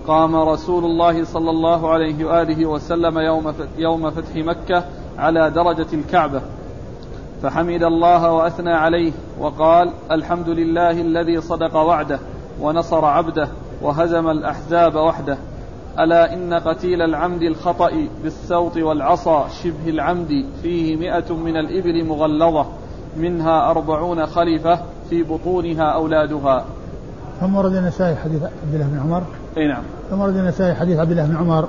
قام 0.08 0.36
رسول 0.36 0.86
الله 0.86 1.24
صلى 1.24 1.50
الله 1.50 1.90
عليه 1.90 2.26
وآله 2.26 2.66
وسلم 2.66 3.20
يوم 3.20 3.54
يوم 3.78 4.12
فتح 4.12 4.36
مكة 4.36 4.84
على 5.18 5.50
درجة 5.50 5.88
الكعبة 5.94 6.42
فحمد 7.42 7.84
الله 7.84 8.32
وأثنى 8.32 8.74
عليه 8.74 9.12
وقال 9.40 9.90
الحمد 10.12 10.50
لله 10.50 10.92
الذي 10.92 11.42
صدق 11.42 11.76
وعده 11.76 12.20
ونصر 12.62 13.06
عبده 13.06 13.48
وهزم 13.82 14.30
الأحزاب 14.30 14.96
وحده. 14.96 15.38
ألا 16.00 16.34
إن 16.34 16.54
قتيل 16.54 17.02
العمد 17.02 17.42
الخطأ 17.42 17.92
بالسوط 18.24 18.78
والعصا 18.78 19.48
شبه 19.64 19.90
العمد 19.90 20.46
فيه 20.62 20.96
مئة 20.98 21.34
من 21.36 21.58
الإبل 21.58 22.06
مغلظة 22.06 22.66
منها 23.18 23.72
أربعون 23.72 24.26
خليفة 24.26 24.80
في 25.10 25.24
بطونها 25.24 25.84
أولادها. 25.84 26.66
ثم 27.42 27.56
ورد 27.56 27.76
النسائي 27.76 28.16
حديث 28.16 28.44
عبد 28.44 28.74
الله 28.74 28.86
بن 28.88 29.00
عمر. 29.00 29.24
أي 29.58 29.68
نعم. 29.68 29.84
ثم 30.10 30.22
ورد 30.22 30.36
النسائي 30.38 30.76
حديث 30.76 31.00
عبد 31.00 31.12
الله 31.12 31.26
بن 31.26 31.36
عمر 31.36 31.68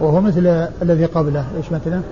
وهو 0.00 0.20
مثل 0.20 0.68
الذي 0.82 1.04
قبله. 1.04 1.44
إيش 1.56 1.72
مثله؟ 1.72 2.02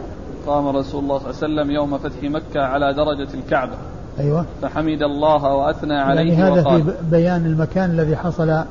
قام 0.46 0.66
رسول 0.68 1.02
الله 1.02 1.18
صلى 1.18 1.26
الله 1.30 1.60
عليه 1.60 1.62
وسلم 1.62 1.70
يوم 1.70 1.98
فتح 1.98 2.22
مكة 2.22 2.60
على 2.60 2.94
درجة 2.94 3.34
الكعبة. 3.34 3.74
أيوه. 4.20 4.44
فحمد 4.62 5.02
الله 5.02 5.54
وأثنى 5.54 5.94
يعني 5.94 6.20
عليه 6.20 6.46
هذا 6.48 6.62
في 6.62 6.68
وقال. 6.68 6.82
ب- 6.82 7.10
بيان 7.10 7.46
المكان 7.46 7.90
الذي 7.90 8.16
حصل 8.16 8.62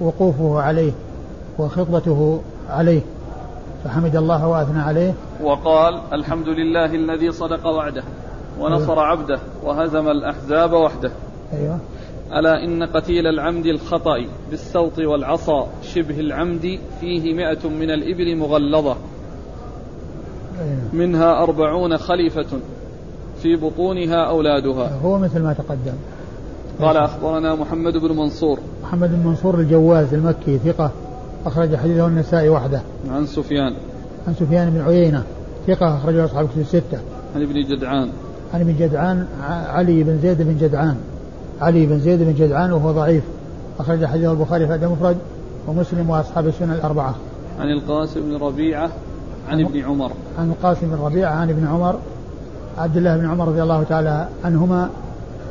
وقوفه 0.00 0.60
عليه. 0.60 0.92
وخطبته 1.58 2.40
عليه 2.70 3.00
فحمد 3.84 4.16
الله 4.16 4.48
وأثنى 4.48 4.80
عليه. 4.80 5.14
وقال 5.42 6.00
الحمد 6.12 6.48
لله 6.48 6.94
الذي 6.94 7.32
صدق 7.32 7.66
وعده 7.66 8.02
ونصر 8.60 8.98
عبده 8.98 9.38
وهزم 9.64 10.08
الأحزاب 10.08 10.72
وحده. 10.72 11.10
أيوه. 11.52 11.78
ألا 12.32 12.64
إن 12.64 12.82
قتيل 12.82 13.26
العمد 13.26 13.66
الخطأ 13.66 14.16
بالسوط 14.50 14.98
والعصا 14.98 15.66
شبه 15.82 16.20
العمد 16.20 16.78
فيه 17.00 17.34
مئة 17.34 17.68
من 17.68 17.90
الإبل 17.90 18.36
مغلظة. 18.36 18.96
أيوة. 20.60 20.78
منها 20.92 21.42
أربعون 21.42 21.96
خليفة 21.96 22.58
في 23.42 23.56
بطونها 23.56 24.28
أولادها. 24.28 24.98
هو 25.04 25.18
مثل 25.18 25.42
ما 25.42 25.52
تقدم. 25.52 25.94
قال 26.80 26.96
أخبرنا 26.96 27.54
محمد 27.54 27.96
بن 27.96 28.16
منصور. 28.16 28.58
محمد 28.82 29.10
بن 29.10 29.28
منصور 29.28 29.54
الجواز 29.54 30.14
المكي 30.14 30.58
ثقة. 30.58 30.90
أخرج 31.46 31.76
حديثه 31.76 32.06
النسائي 32.06 32.48
وحده. 32.48 32.80
عن 33.10 33.26
سفيان. 33.26 33.74
عن 34.28 34.34
سفيان 34.34 34.70
بن 34.70 34.80
عيينة 34.80 35.22
ثقة 35.66 35.96
أخرجه 35.96 36.24
أصحاب 36.24 36.48
كتب 36.48 36.60
الستة. 36.60 36.98
عن 37.36 37.42
ابن 37.42 37.54
جدعان. 37.54 38.08
عن 38.54 38.60
ابن 38.60 38.76
جدعان 38.78 39.26
علي 39.68 40.02
بن 40.02 40.18
زيد 40.22 40.42
بن 40.42 40.56
جدعان. 40.60 40.96
علي 41.60 41.86
بن 41.86 42.00
زيد 42.00 42.22
بن 42.22 42.34
جدعان 42.34 42.72
وهو 42.72 42.92
ضعيف. 42.92 43.24
أخرج 43.78 44.04
حديثه 44.04 44.32
البخاري 44.32 44.66
في 44.66 44.74
المفرد 44.74 45.16
ومسلم 45.68 46.10
وأصحاب 46.10 46.46
السنن 46.46 46.72
الأربعة. 46.72 47.14
عن 47.58 47.68
القاسم 47.68 48.20
بن 48.20 48.36
ربيعة 48.36 48.90
عن 49.48 49.64
ابن 49.64 49.80
عمر. 49.80 50.12
عن 50.38 50.50
القاسم 50.50 50.86
بن 50.86 51.02
ربيعة 51.02 51.32
عن 51.32 51.50
ابن 51.50 51.66
عمر 51.66 51.98
عبد 52.78 52.96
الله 52.96 53.16
بن 53.16 53.30
عمر 53.30 53.48
رضي 53.48 53.62
الله 53.62 53.82
تعالى 53.82 54.28
عنهما 54.44 54.90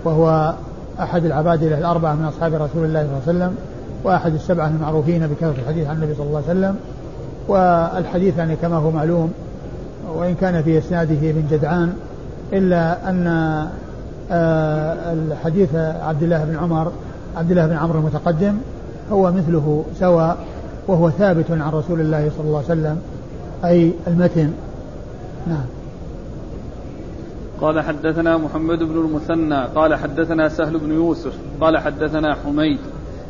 وهو 0.06 0.54
أحد 1.00 1.26
العبادلة 1.26 1.78
الأربعة 1.78 2.16
من 2.16 2.26
أصحاب 2.26 2.54
رسول 2.54 2.86
الله 2.86 3.04
صلى 3.04 3.12
الله 3.12 3.22
عليه 3.28 3.38
وسلم. 3.38 3.56
وأحد 4.04 4.34
السبعة 4.34 4.68
المعروفين 4.68 5.28
بكثرة 5.28 5.56
الحديث 5.64 5.88
عن 5.88 5.96
النبي 5.96 6.14
صلى 6.16 6.26
الله 6.26 6.44
عليه 6.50 6.60
وسلم 6.60 6.76
والحديث 7.48 8.38
يعني 8.38 8.56
كما 8.56 8.76
هو 8.76 8.92
معلوم 8.92 9.34
وإن 10.16 10.36
كان 10.36 10.64
في 10.64 10.78
إسناده 10.78 11.30
ابن 11.30 11.44
جدعان 11.52 11.94
إلا 12.54 13.10
أن 13.10 13.28
آه، 14.32 15.14
الحديث 15.14 15.76
عبد 15.76 16.24
الله 16.24 16.46
بن 16.46 16.56
عمر 16.56 16.92
عبد 17.38 17.52
الله 17.52 17.68
بن 17.68 17.74
عمرو 17.74 18.00
المتقدم 18.00 18.58
هو 19.12 19.32
مثله 19.32 19.86
سواء 20.00 20.38
وهو 20.88 21.10
ثابت 21.10 21.52
عن 21.52 21.72
رسول 21.72 22.02
الله 22.02 22.32
صلى 22.38 22.48
الله 22.48 22.58
عليه 22.58 22.68
وسلم 22.68 22.98
أي 23.66 23.92
المتن. 24.08 24.52
نعم. 25.48 25.66
قال 27.62 27.82
حدثنا 27.82 28.38
محمد 28.38 28.80
بن 28.80 28.98
المثنى 28.98 29.66
قال 29.76 29.96
حدثنا 29.96 30.50
سهل 30.50 30.78
بن 30.78 30.92
يوسف 30.92 31.34
قال 31.62 31.78
حدثنا 31.78 32.36
حميد 32.36 32.80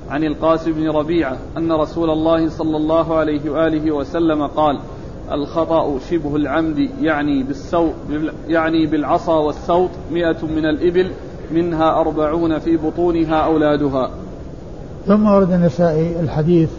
عن 0.10 0.24
القاسم 0.24 0.72
بن 0.72 0.89
ربيعة 0.89 1.38
أن 1.58 1.72
رسول 1.72 2.10
الله 2.10 2.50
صلى 2.50 2.78
الله 2.78 3.16
عليه 3.16 3.50
وآله 3.50 3.92
وسلم 3.92 4.48
قال 4.48 4.80
الخطأ 5.32 6.00
شبه 6.10 6.36
العمد 6.36 6.89
يعني 7.02 7.44
بالسوط 7.44 7.94
يعني 8.48 8.88
بالعصا 8.88 9.39
والسوط 9.39 9.89
مئة 10.12 10.46
من 10.46 10.66
الإبل 10.66 11.12
منها 11.52 12.02
أربعون 12.02 12.60
في 12.60 12.78
بطونها 12.78 13.36
أولادها. 13.36 14.10
ثم 15.08 15.28
ورد 15.28 15.52
النسائي 15.52 16.20
الحديث 16.20 16.70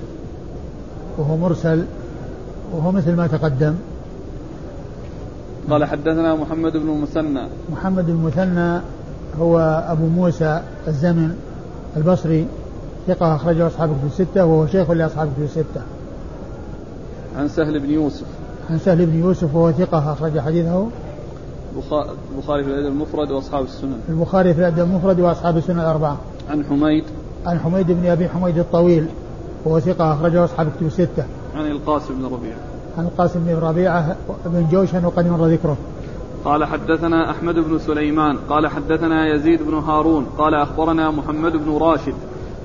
وهو 1.18 1.36
مرسل 1.36 1.84
وهو 2.74 2.92
مثل 2.92 3.16
ما 3.16 3.26
تقدم. 3.26 3.74
قال 5.70 5.84
حدثنا 5.84 6.34
محمد 6.34 6.72
بن 6.72 6.88
المثنى 6.90 7.42
محمد 7.72 8.08
المثنى 8.08 8.80
هو 9.40 9.84
أبو 9.88 10.06
موسى 10.06 10.62
الزمن 10.88 11.36
البصري. 11.96 12.46
ثقة 13.06 13.36
أخرجه 13.36 13.66
أصحاب 13.66 13.88
كتب 13.88 14.06
الستة 14.06 14.44
وهو 14.44 14.66
شيخ 14.66 14.90
لأصحاب 14.90 15.28
كتب 15.34 15.42
الستة. 15.42 15.82
عن 17.36 17.48
سهل 17.48 17.80
بن 17.80 17.90
يوسف. 17.90 18.26
عن 18.70 18.78
سهل 18.78 19.06
بن 19.06 19.18
يوسف 19.18 19.54
وهو 19.54 19.72
ثقة 19.72 20.12
أخرج 20.12 20.40
حديثه. 20.40 20.86
بخا- 21.76 22.10
البخاري 22.34 22.64
في 22.64 22.70
الأدب 22.70 22.86
المفرد 22.86 23.30
وأصحاب 23.30 23.64
السنن. 23.64 23.98
البخاري 24.08 24.54
في 24.54 24.60
الأدب 24.60 24.78
المفرد 24.78 25.20
وأصحاب 25.20 25.56
السنة 25.56 25.82
الأربعة. 25.82 26.18
عن 26.50 26.64
حميد. 26.64 27.04
عن 27.46 27.58
حميد 27.58 27.86
بن 27.92 28.06
أبي 28.06 28.28
حميد 28.28 28.58
الطويل 28.58 29.06
وهو 29.64 29.80
ثقة 29.80 30.12
أخرجه 30.12 30.44
أصحاب 30.44 30.68
كتب 30.76 30.86
الستة. 30.86 31.24
عن 31.54 31.66
القاسم 31.66 32.14
بن 32.14 32.24
ربيعة. 32.24 32.58
عن 32.98 33.04
القاسم 33.04 33.40
بن 33.44 33.58
ربيعة 33.58 34.16
بن 34.46 34.66
جوشن 34.72 35.04
وقد 35.04 35.26
مر 35.26 35.46
ذكره. 35.46 35.76
قال 36.44 36.64
حدثنا 36.64 37.30
أحمد 37.30 37.54
بن 37.54 37.78
سليمان 37.78 38.36
قال 38.48 38.66
حدثنا 38.66 39.34
يزيد 39.34 39.62
بن 39.62 39.74
هارون 39.74 40.26
قال 40.38 40.54
أخبرنا 40.54 41.10
محمد 41.10 41.52
بن 41.52 41.78
راشد. 41.78 42.14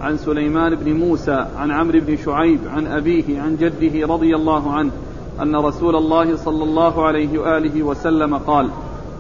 عن 0.02 0.18
سليمان 0.18 0.76
بن 0.76 0.94
موسى 0.94 1.46
عن 1.58 1.72
عمرو 1.72 2.00
بن 2.00 2.18
شعيب 2.18 2.60
عن 2.68 2.88
أبيه 2.88 3.42
عن 3.42 3.58
جده 3.58 4.08
رضي 4.08 4.36
الله 4.36 4.72
عنه 4.72 4.92
أن 5.42 5.56
رسول 5.56 5.96
الله 5.96 6.36
صلى 6.36 6.64
الله 6.64 7.06
عليه 7.06 7.40
وآله 7.40 7.84
وسلم 7.84 8.38
قال 8.38 8.70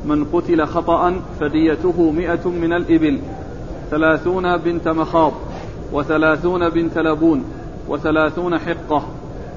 من 0.06 0.26
قتل 0.26 0.66
خطأ 0.66 1.22
فديته 1.40 2.12
مئة 2.12 2.50
من 2.50 2.74
الإبل 2.74 3.20
ثلاثون 3.92 4.58
بنت 4.58 4.88
مخاض 4.88 5.34
وثلاثون 5.94 6.70
بنت 6.70 6.98
لبون 6.98 7.44
وثلاثون 7.90 8.58
حقة 8.60 9.04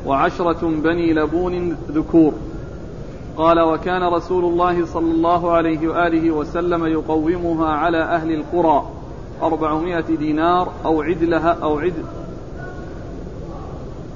وعشرة 0.06 0.68
بني 0.85 1.12
لبون 1.12 1.76
ذكور. 1.90 2.32
قال 3.37 3.61
وكان 3.61 4.02
رسول 4.02 4.44
الله 4.44 4.87
صلى 4.87 5.11
الله 5.11 5.50
عليه 5.50 5.88
وآله 5.88 6.30
وسلم 6.30 6.87
يقومها 6.87 7.68
على 7.68 7.98
أهل 7.98 8.32
القرى 8.32 9.02
أربعمائة 9.42 10.16
دينار 10.18 10.72
أو 10.85 11.02
عدلها 11.02 11.57
أو 11.62 11.78
عد 11.78 11.94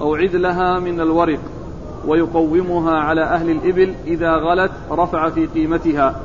أو 0.00 0.14
عدلها 0.14 0.78
من 0.78 1.00
الورق 1.00 1.40
ويقومها 2.06 2.94
على 2.94 3.22
أهل 3.22 3.50
الإبل 3.50 3.94
إذا 4.06 4.32
غلت 4.32 4.72
رفع 4.90 5.30
في 5.30 5.46
قيمتها 5.46 6.20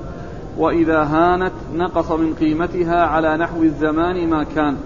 وإذا 0.57 1.03
هانت 1.03 1.51
نقص 1.75 2.11
من 2.11 2.33
قيمتها 2.33 3.05
على 3.05 3.37
نحو 3.37 3.63
الزمان 3.63 4.29
ما 4.29 4.43
كان 4.43 4.77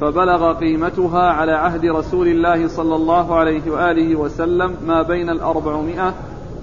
فبلغ 0.00 0.52
قيمتها 0.52 1.30
على 1.30 1.52
عهد 1.52 1.84
رسول 1.84 2.28
الله 2.28 2.68
صلى 2.68 2.96
الله 2.96 3.34
عليه 3.34 3.70
وآله 3.70 4.16
وسلم 4.16 4.76
ما 4.86 5.02
بين 5.02 5.30
الأربعمائة 5.30 6.14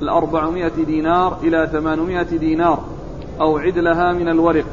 الأربعمائة 0.02 0.84
دينار 0.86 1.38
إلى 1.44 1.70
ثمانمائة 1.72 2.38
دينار 2.38 2.80
أو 3.42 3.58
عدلها 3.58 4.14
من 4.14 4.28
الورق. 4.28 4.66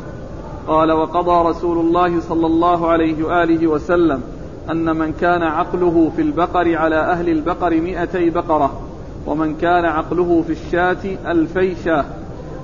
قال 0.68 0.92
وقضى 0.92 1.48
رسول 1.48 1.78
الله 1.78 2.20
صلى 2.20 2.46
الله 2.46 2.88
عليه 2.88 3.24
وآله 3.24 3.66
وسلم 3.66 4.22
أن 4.70 4.96
من 4.96 5.12
كان 5.12 5.42
عقله 5.42 6.10
في 6.16 6.22
البقر 6.22 6.76
على 6.76 6.96
أهل 6.96 7.28
البقر 7.28 7.80
مئتي 7.80 8.30
بقرة 8.30 8.80
ومن 9.26 9.54
كان 9.54 9.84
عقله 9.84 10.42
في 10.46 10.52
الشاة 10.52 11.30
ألفي 11.30 11.74
شاة. 11.84 12.04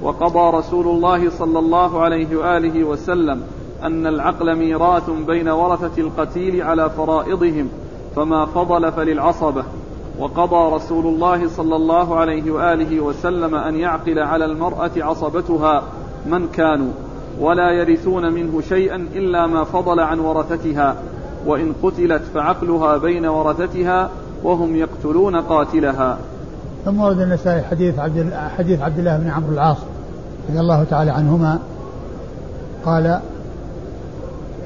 وقضى 0.02 0.56
رسول 0.56 0.86
الله 0.86 1.30
صلى 1.30 1.58
الله 1.58 2.00
عليه 2.02 2.36
وآله 2.36 2.84
وسلم 2.84 3.42
أن 3.82 4.06
العقل 4.06 4.56
ميراث 4.56 5.10
بين 5.10 5.48
ورثة 5.48 6.02
القتيل 6.02 6.62
على 6.62 6.90
فرائضهم 6.90 7.68
فما 8.16 8.46
فضل 8.46 8.92
فللعصبة. 8.92 9.64
وقضى 10.18 10.74
رسول 10.74 11.06
الله 11.06 11.48
صلى 11.48 11.76
الله 11.76 12.16
عليه 12.16 12.50
وآله 12.50 13.00
وسلم 13.00 13.54
أن 13.54 13.76
يعقل 13.76 14.18
على 14.18 14.44
المرأة 14.44 14.90
عصبتها 14.96 15.82
من 16.26 16.48
كانوا. 16.48 16.92
ولا 17.40 17.70
يرثون 17.70 18.32
منه 18.32 18.60
شيئا 18.68 18.96
إلا 18.96 19.46
ما 19.46 19.64
فضل 19.64 20.00
عن 20.00 20.18
ورثتها 20.18 20.96
وإن 21.46 21.72
قتلت 21.82 22.22
فعقلها 22.34 22.96
بين 22.96 23.26
ورثتها 23.26 24.10
وهم 24.44 24.76
يقتلون 24.76 25.36
قاتلها. 25.36 26.18
ثم 26.84 27.00
ورد 27.00 27.20
النسائي 27.20 27.62
حديث 27.62 27.98
عبد 27.98 28.32
حديث 28.58 28.80
عبد 28.80 28.98
الله 28.98 29.16
بن 29.16 29.30
عمرو 29.30 29.52
العاص 29.52 29.76
رضي 30.48 30.60
الله 30.60 30.84
تعالى 30.84 31.10
عنهما 31.10 31.58
قال 32.84 33.20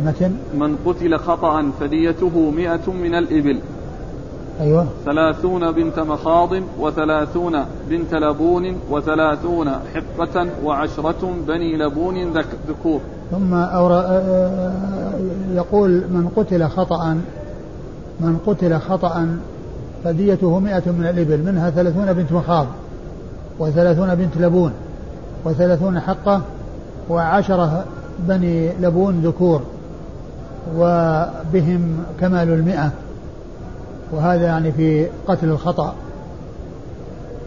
متن؟ 0.05 0.33
من 0.55 0.77
قتل 0.87 1.19
خطأ 1.19 1.71
فديته 1.81 2.51
مئة 2.51 2.93
من 2.93 3.15
الإبل. 3.15 3.61
أيوة. 4.61 4.87
ثلاثون 5.05 5.73
بنت 5.73 5.99
مخاض 5.99 6.51
وثلاثون 6.81 7.65
بنت 7.89 8.15
لبون 8.15 8.77
وثلاثون 8.91 9.71
حقة 9.71 10.47
وعشرة 10.65 11.35
بني 11.49 11.77
لبون 11.77 12.33
ذكور. 12.69 13.01
ثم 13.31 13.55
أورا 13.55 14.23
يقول 15.55 15.91
من 15.91 16.29
قتل 16.37 16.69
خطأ 16.69 17.21
من 18.21 18.39
قتل 18.47 18.79
خطأ 18.79 19.37
فديته 20.05 20.59
مئة 20.59 20.91
من 20.91 21.07
الإبل 21.07 21.43
منها 21.53 21.71
ثلاثون 21.71 22.13
بنت 22.13 22.33
مخاض 22.33 22.67
وثلاثون 23.59 24.15
بنت 24.15 24.37
لبون 24.37 24.73
وثلاثون 25.45 26.01
حقة 26.01 26.43
وعشرة 27.11 27.85
بني 28.19 28.73
لبون 28.81 29.21
ذكور 29.21 29.63
وبهم 30.77 31.97
كمال 32.21 32.49
المئة. 32.49 32.93
وهذا 34.13 34.47
يعني 34.47 34.73
في 34.73 35.07
قتل 35.29 35.49
الخطأ. 35.49 35.95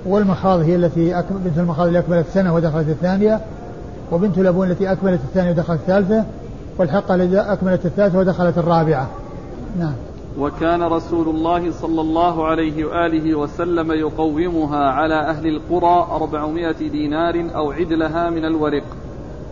والمخاض 0.06 0.60
هي 0.60 0.76
التي 0.76 1.20
أكمل 1.20 1.38
بنت 1.38 1.58
المخاض 1.58 1.88
اللي 1.88 2.00
أكملت 2.00 2.26
سنة 2.34 2.56
ودخلت 2.56 2.90
الثانية 2.90 3.40
وبنت 4.12 4.40
لبون 4.40 4.72
التي 4.72 4.92
أكملت 4.92 5.20
الثانية 5.24 5.52
ودخلت 5.52 5.80
الثالثة 5.80 6.24
والحقة 6.78 7.16
التي 7.16 7.40
أكملت 7.40 7.86
الثالثة 7.86 8.20
ودخلت 8.20 8.58
الرابعة. 8.58 9.10
نعم. 9.80 9.94
وكان 10.40 10.84
رسول 10.84 11.30
الله 11.30 11.72
صلى 11.72 12.02
الله 12.02 12.48
عليه 12.48 12.86
وآله 12.86 13.36
وسلم 13.36 13.92
يقومها 13.92 14.90
على 14.90 15.16
أهل 15.16 15.48
القرى 15.48 16.08
أربعمائة 16.12 16.90
دينار 16.90 17.46
أو 17.56 17.72
عدلها 17.72 18.30
من 18.30 18.46
الورق. 18.46 18.84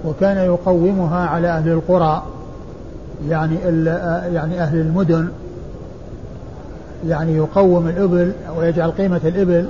وكان 0.05 0.37
يقومها 0.37 1.27
على 1.27 1.47
أهل 1.47 1.69
القرى 1.71 2.23
يعني 3.29 3.55
يعني 4.33 4.61
أهل 4.61 4.79
المدن. 4.79 5.29
يعني 7.07 7.35
يقوم 7.35 7.87
الإبل 7.87 8.31
ويجعل 8.57 8.91
قيمة 8.91 9.21
الإبل 9.25 9.67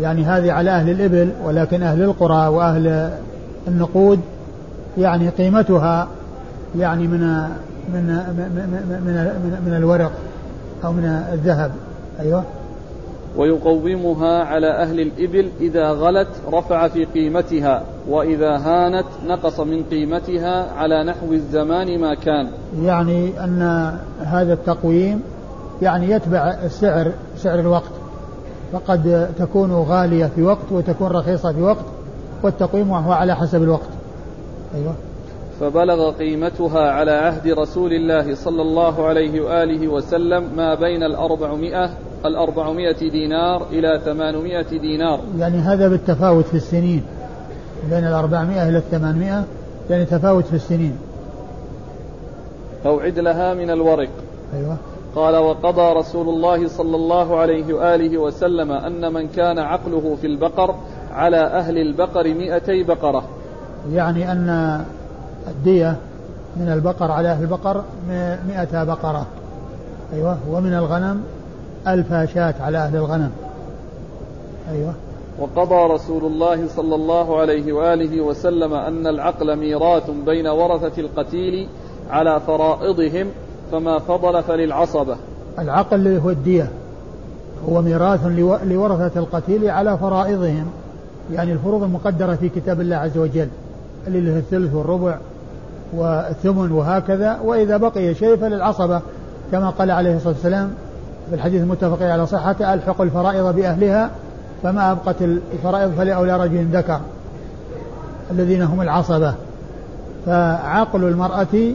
يعني 0.00 0.24
هذه 0.24 0.52
على 0.52 0.70
أهل 0.70 0.90
الإبل 0.90 1.30
ولكن 1.44 1.82
أهل 1.82 2.02
القرى 2.02 2.48
وأهل 2.48 3.10
النقود 3.68 4.20
يعني 4.98 5.28
قيمتها 5.28 6.08
يعني 6.78 7.06
من 7.06 7.20
من 7.94 8.06
من 8.06 9.04
من, 9.04 9.62
من 9.66 9.76
الورق 9.76 10.12
أو 10.84 10.92
من 10.92 11.04
الذهب. 11.32 11.70
أيوه. 12.20 12.44
ويقومها 13.36 14.44
على 14.44 14.82
أهل 14.82 15.00
الإبل 15.00 15.48
إذا 15.60 15.90
غلت 15.90 16.28
رفع 16.52 16.88
في 16.88 17.04
قيمتها 17.04 17.82
وإذا 18.08 18.56
هانت 18.56 19.06
نقص 19.26 19.60
من 19.60 19.82
قيمتها 19.82 20.72
على 20.72 21.04
نحو 21.04 21.32
الزمان 21.32 22.00
ما 22.00 22.14
كان. 22.14 22.48
يعني 22.82 23.44
أن 23.44 23.92
هذا 24.24 24.52
التقويم 24.52 25.22
يعني 25.82 26.10
يتبع 26.10 26.56
السعر 26.64 27.12
سعر 27.36 27.58
الوقت. 27.60 27.90
فقد 28.72 29.30
تكون 29.38 29.72
غالية 29.72 30.26
في 30.26 30.42
وقت 30.42 30.72
وتكون 30.72 31.08
رخيصة 31.08 31.52
في 31.52 31.62
وقت 31.62 31.84
والتقويم 32.42 32.90
هو 32.90 33.12
على 33.12 33.36
حسب 33.36 33.62
الوقت. 33.62 33.88
أيوة. 34.74 34.94
فبلغ 35.60 36.10
قيمتها 36.10 36.90
على 36.90 37.10
عهد 37.10 37.48
رسول 37.48 37.92
الله 37.92 38.34
صلى 38.34 38.62
الله 38.62 39.06
عليه 39.06 39.40
وآله 39.40 39.88
وسلم 39.88 40.44
ما 40.56 40.74
بين 40.74 41.02
الأربعمائة 41.02 41.90
الأربعمائة 42.26 43.10
دينار 43.10 43.66
إلى 43.70 44.00
ثمانمائة 44.04 44.78
دينار. 44.80 45.20
يعني 45.38 45.58
هذا 45.58 45.88
بالتفاوت 45.88 46.44
في 46.44 46.54
السنين. 46.54 47.02
بين 47.90 48.04
الأربعمائة 48.04 48.68
إلى 48.68 48.78
الثمانمائة 48.78 49.44
يعني 49.90 50.04
تفاوت 50.04 50.44
في 50.44 50.56
السنين. 50.56 50.96
أو 52.86 53.00
عدلها 53.00 53.54
من 53.54 53.70
الورق. 53.70 54.08
أيوة. 54.54 54.76
قال 55.16 55.36
وقضى 55.36 55.92
رسول 55.98 56.28
الله 56.28 56.68
صلى 56.68 56.96
الله 56.96 57.36
عليه 57.36 57.74
وآله 57.74 58.18
وسلم 58.18 58.72
أن 58.72 59.12
من 59.12 59.28
كان 59.28 59.58
عقله 59.58 60.16
في 60.20 60.26
البقر 60.26 60.74
على 61.12 61.36
أهل 61.36 61.78
البقر 61.78 62.34
مئتي 62.34 62.82
بقرة. 62.82 63.24
يعني 63.92 64.32
أن 64.32 64.80
الدية 65.48 65.96
من 66.56 66.72
البقر 66.72 67.10
على 67.10 67.28
أهل 67.28 67.42
البقر 67.42 67.84
مئة 68.48 68.84
بقرة. 68.84 69.26
أيوة. 70.12 70.38
ومن 70.50 70.74
الغنم 70.74 71.22
ألف 71.88 72.34
شاة 72.34 72.54
على 72.60 72.78
أهل 72.78 72.96
الغنم. 72.96 73.30
أيوة. 74.72 74.94
وقضى 75.38 75.94
رسول 75.94 76.24
الله 76.24 76.68
صلى 76.68 76.94
الله 76.94 77.40
عليه 77.40 77.72
وآله 77.72 78.20
وسلم 78.20 78.74
أن 78.74 79.06
العقل 79.06 79.56
ميراث 79.56 80.10
بين 80.26 80.46
ورثة 80.46 81.00
القتيل 81.00 81.68
على 82.10 82.40
فرائضهم 82.40 83.26
فما 83.74 83.98
فضل 83.98 84.42
فللعصبة. 84.42 85.16
العقل 85.58 85.96
اللي 85.96 86.22
هو 86.22 86.30
الدية 86.30 86.70
هو 87.68 87.82
ميراث 87.82 88.26
لورثة 88.64 89.20
القتيل 89.20 89.70
على 89.70 89.98
فرائضهم 89.98 90.66
يعني 91.32 91.52
الفروض 91.52 91.82
المقدرة 91.82 92.34
في 92.34 92.48
كتاب 92.48 92.80
الله 92.80 92.96
عز 92.96 93.18
وجل 93.18 93.48
اللي 94.06 94.20
له 94.20 94.38
الثلث 94.38 94.74
والربع 94.74 95.16
والثمن 95.94 96.72
وهكذا 96.72 97.38
وإذا 97.44 97.76
بقي 97.76 98.14
شيء 98.14 98.36
فللعصبة. 98.36 99.00
كما 99.52 99.70
قال 99.70 99.90
عليه 99.90 100.16
الصلاة 100.16 100.34
والسلام 100.34 100.70
في 101.28 101.34
الحديث 101.34 101.62
المتفق 101.62 102.02
على 102.02 102.26
صحته 102.26 102.74
ألحق 102.74 103.00
الفرائض 103.00 103.54
بأهلها 103.54 104.10
فما 104.62 104.92
أبقت 104.92 105.22
الفرائض 105.52 105.92
فلأولى 105.96 106.36
رجل 106.36 106.66
ذكر 106.72 107.00
الذين 108.30 108.62
هم 108.62 108.82
العصبة. 108.82 109.34
فعقل 110.26 111.04
المرأة 111.04 111.74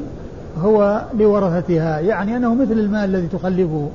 هو 0.57 1.01
لورثتها 1.13 1.99
يعني 1.99 2.37
أنه 2.37 2.53
مثل 2.53 2.71
المال 2.71 3.15
الذي 3.15 3.27
تخلفه 3.27 3.89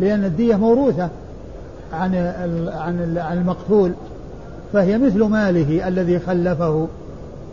لأن 0.00 0.24
الدية 0.24 0.56
موروثة 0.56 1.08
عن 1.92 2.14
عن 2.74 3.18
عن 3.18 3.38
المقتول 3.38 3.92
فهي 4.72 4.98
مثل 4.98 5.24
ماله 5.24 5.88
الذي 5.88 6.18
خلفه 6.18 6.88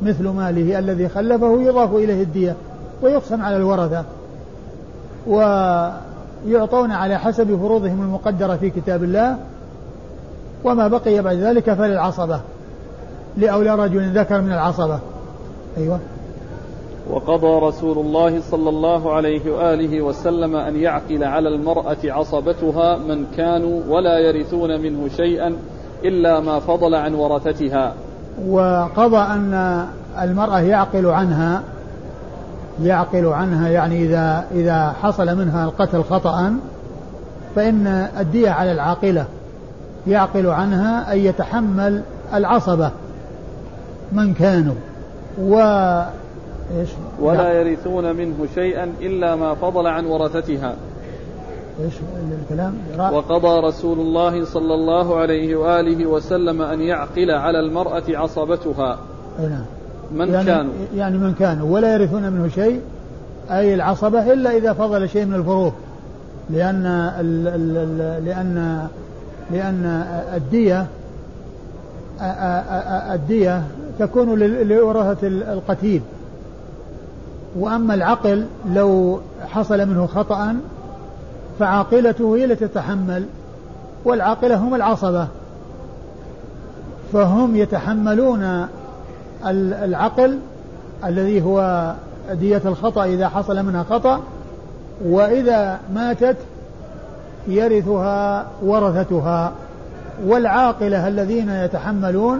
مثل 0.02 0.28
ماله 0.28 0.80
الذي 0.80 1.10
خلفه 1.10 1.62
يضاف 1.62 1.96
إليه 1.96 2.24
الدية 2.24 2.56
ويقسم 3.02 3.42
على 3.42 3.58
الورثة 3.58 4.04
ويعطون 5.28 6.92
على 6.92 7.18
حسب 7.18 7.60
فروضهم 7.60 8.02
المقدرة 8.02 8.56
في 8.56 8.70
كتاب 8.70 9.04
الله 9.04 9.38
وما 10.64 10.88
بقي 10.88 11.22
بعد 11.22 11.38
ذلك 11.38 11.74
فللعصبة 11.74 12.40
لأولى 13.38 13.76
رجل 13.76 14.20
ذكر 14.20 14.42
من 14.42 14.52
العصبة. 14.52 15.00
أيوه. 15.78 16.00
وقضى 17.10 17.68
رسول 17.68 17.98
الله 17.98 18.42
صلى 18.42 18.70
الله 18.70 19.14
عليه 19.14 19.52
وآله 19.52 20.02
وسلم 20.02 20.56
أن 20.56 20.76
يعقل 20.76 21.24
على 21.24 21.50
المرأة 21.50 21.98
عصبتها 22.06 22.98
من 22.98 23.26
كانوا 23.38 23.82
ولا 23.90 24.20
يرثون 24.20 24.82
منه 24.82 25.08
شيئا 25.18 25.56
إلا 26.06 26.40
ما 26.40 26.60
فضل 26.60 26.96
عن 26.96 27.14
ورثتها. 27.14 27.94
وقضى 28.48 29.18
أن 29.18 29.86
المرأة 30.22 30.60
يعقل 30.60 31.06
عنها 31.06 31.62
يعقل 32.84 33.26
عنها 33.26 33.70
يعني 33.70 34.06
إذا 34.06 34.46
إذا 34.52 34.96
حصل 35.02 35.38
منها 35.38 35.66
القتل 35.66 36.04
خطأ 36.04 36.54
فإن 37.56 37.88
الدية 38.20 38.50
على 38.50 38.72
العاقلة. 38.72 39.26
يعقل 40.08 40.48
عنها 40.48 41.14
أن 41.14 41.18
يتحمل 41.18 42.02
العصبة 42.34 42.92
من 44.12 44.34
كانوا. 44.34 44.76
و 45.42 45.56
إيش؟ 46.80 46.90
ولا 47.20 47.54
نعم. 47.54 47.68
يرثون 47.68 48.16
منه 48.16 48.36
شيئا 48.56 48.94
إلا 49.02 49.36
ما 49.36 49.56
فضل 49.56 49.88
عن 49.88 50.06
ورثتها 50.06 50.76
إيش 51.84 51.94
الكلام؟ 52.44 52.74
وقضى 52.98 53.68
رسول 53.68 54.00
الله 54.00 54.46
صلى 54.46 54.74
الله 54.74 55.16
عليه 55.16 55.56
وآله 55.56 56.06
وسلم 56.06 56.62
أن 56.62 56.82
يعقل 56.82 57.32
على 57.32 57.60
المرأة 57.60 58.04
عصبتها. 58.10 59.00
نعم. 59.40 59.66
من 60.12 60.30
يعني 60.34 60.46
كانوا 60.46 60.74
يعني 60.96 61.18
من 61.18 61.34
كانوا 61.34 61.74
ولا 61.74 61.94
يرثون 61.94 62.32
منه 62.32 62.48
شيء 62.48 62.82
أي 63.52 63.74
العصبة 63.74 64.34
إلا 64.34 64.58
إذا 64.58 64.74
فضل 64.74 65.10
شيء 65.10 65.26
من 65.26 65.34
الفروض 65.34 65.74
لأن 66.50 66.86
ال 67.20 67.48
ال 67.48 67.78
ال 67.78 68.26
لأن 68.26 68.88
لأن 69.52 70.06
الدية 70.36 70.88
الدية 73.14 73.64
تكون 74.00 74.40
لورثة 74.40 75.28
القتيل 75.28 76.02
وأما 77.60 77.94
العقل 77.94 78.46
لو 78.70 79.20
حصل 79.48 79.86
منه 79.86 80.08
خطأ 80.08 80.56
فعاقلته 81.60 82.36
هي 82.36 82.46
التي 82.46 82.68
تتحمل 82.68 83.26
والعاقلة 84.06 84.56
هم 84.56 84.76
العصبة. 84.76 85.28
فهم 87.14 87.56
يتحملون 87.56 88.68
العقل 89.46 90.40
الذي 91.06 91.42
هو 91.42 91.92
دية 92.32 92.62
الخطأ 92.66 93.06
إذا 93.06 93.30
حصل 93.30 93.66
منها 93.66 93.84
خطأ 93.84 94.22
وإذا 95.06 95.80
ماتت 95.94 96.38
يرثها 97.48 98.48
ورثتها. 98.64 99.52
والعاقلة 100.26 101.08
الذين 101.08 101.50
يتحملون 101.50 102.40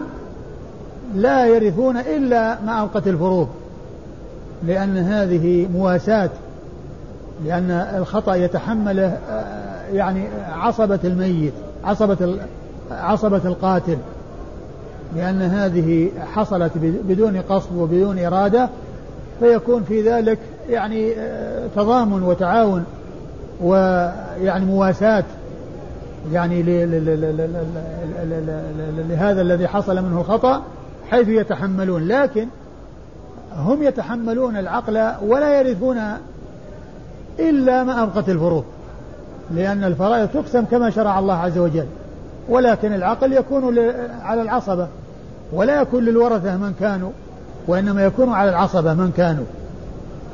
لا 1.14 1.46
يرثون 1.46 1.96
إلا 1.96 2.58
ما 2.66 2.72
أوقت 2.72 3.06
الفروض. 3.08 3.48
لأن 4.66 4.96
هذه 4.96 5.68
مواساة 5.74 6.30
لأن 7.46 7.70
الخطأ 7.70 8.34
يتحمله 8.34 9.18
آه، 9.30 9.86
يعني 9.92 10.28
عصبة 10.52 10.98
الميت 11.04 11.52
عصبة 11.84 12.38
عصبة 12.90 13.40
القاتل 13.44 13.98
لأن 15.16 15.42
هذه 15.42 16.10
حصلت 16.34 16.72
بدون 17.08 17.36
قصد 17.36 17.76
وبدون 17.76 18.18
إرادة 18.18 18.68
فيكون 19.40 19.82
في 19.82 20.10
ذلك 20.10 20.38
يعني 20.70 21.12
آه، 21.12 21.66
تضامن 21.76 22.22
وتعاون 22.22 22.84
ويعني 23.62 24.64
مواساة 24.64 25.24
يعني 26.32 26.62
لهذا 29.08 29.40
الذي 29.40 29.68
حصل 29.68 30.02
منه 30.02 30.20
الخطأ 30.20 30.62
حيث 31.10 31.28
يتحملون 31.28 32.08
لكن 32.08 32.46
هم 33.56 33.82
يتحملون 33.82 34.56
العقل 34.56 35.12
ولا 35.26 35.60
يرثون 35.60 35.98
إلا 37.38 37.84
ما 37.84 38.02
أبقت 38.02 38.28
الفروض. 38.28 38.64
لأن 39.54 39.84
الفرائض 39.84 40.28
تقسم 40.28 40.64
كما 40.64 40.90
شرع 40.90 41.18
الله 41.18 41.34
عز 41.34 41.58
وجل. 41.58 41.86
ولكن 42.48 42.92
العقل 42.92 43.32
يكون 43.32 43.78
على 44.22 44.42
العصبة. 44.42 44.88
ولا 45.52 45.80
يكون 45.80 46.04
للورثة 46.04 46.56
من 46.56 46.74
كانوا 46.80 47.10
وإنما 47.68 48.04
يكون 48.04 48.28
على 48.28 48.50
العصبة 48.50 48.94
من 48.94 49.12
كانوا. 49.16 49.44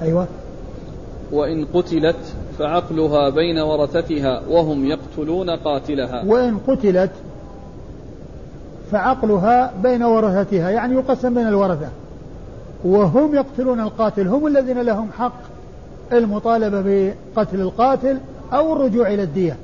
أيوة. 0.03 0.27
وإن 1.33 1.67
قتلت 1.75 2.17
فعقلها 2.59 3.31
بين 3.31 3.59
ورثتها 3.59 4.43
وهم 4.49 4.85
يقتلون 4.85 5.51
قاتلها. 5.51 6.25
وإن 6.27 6.59
قتلت 6.59 7.11
فعقلها 8.91 9.73
بين 9.83 10.03
ورثتها 10.03 10.71
يعني 10.71 10.95
يقسم 10.95 11.35
بين 11.35 11.49
الورثة. 11.49 11.89
وهم 12.85 13.35
يقتلون 13.35 13.81
القاتل 13.81 14.29
هم 14.29 14.47
الذين 14.47 14.81
لهم 14.81 15.09
حق 15.19 15.41
المطالبة 16.13 17.13
بقتل 17.37 17.61
القاتل 17.61 18.19
أو 18.53 18.73
الرجوع 18.73 19.09
إلى 19.15 19.23
الدية. 19.23 19.57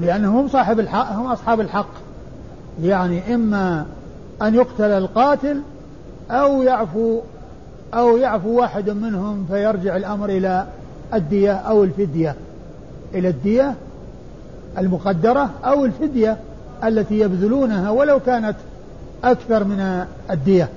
لأنهم 0.00 0.48
صاحب 0.48 0.80
الحق 0.80 1.12
هم 1.12 1.26
أصحاب 1.26 1.60
الحق. 1.60 1.88
يعني 2.82 3.34
إما 3.34 3.86
أن 4.42 4.54
يقتل 4.54 4.90
القاتل 4.90 5.60
أو 6.30 6.62
يعفو 6.62 7.20
أو 7.94 8.16
يعفو 8.16 8.60
واحد 8.60 8.90
منهم 8.90 9.46
فيرجع 9.50 9.96
الأمر 9.96 10.28
إلى 10.28 10.66
الدية 11.14 11.52
أو 11.52 11.84
الفدية. 11.84 12.34
إلى 13.14 13.28
الدية 13.28 13.74
المقدرة 14.78 15.50
أو 15.64 15.84
الفدية 15.84 16.36
التي 16.84 17.18
يبذلونها 17.18 17.90
ولو 17.90 18.20
كانت 18.20 18.56
أكثر 19.24 19.64
من 19.64 20.04
الدية. 20.30 20.68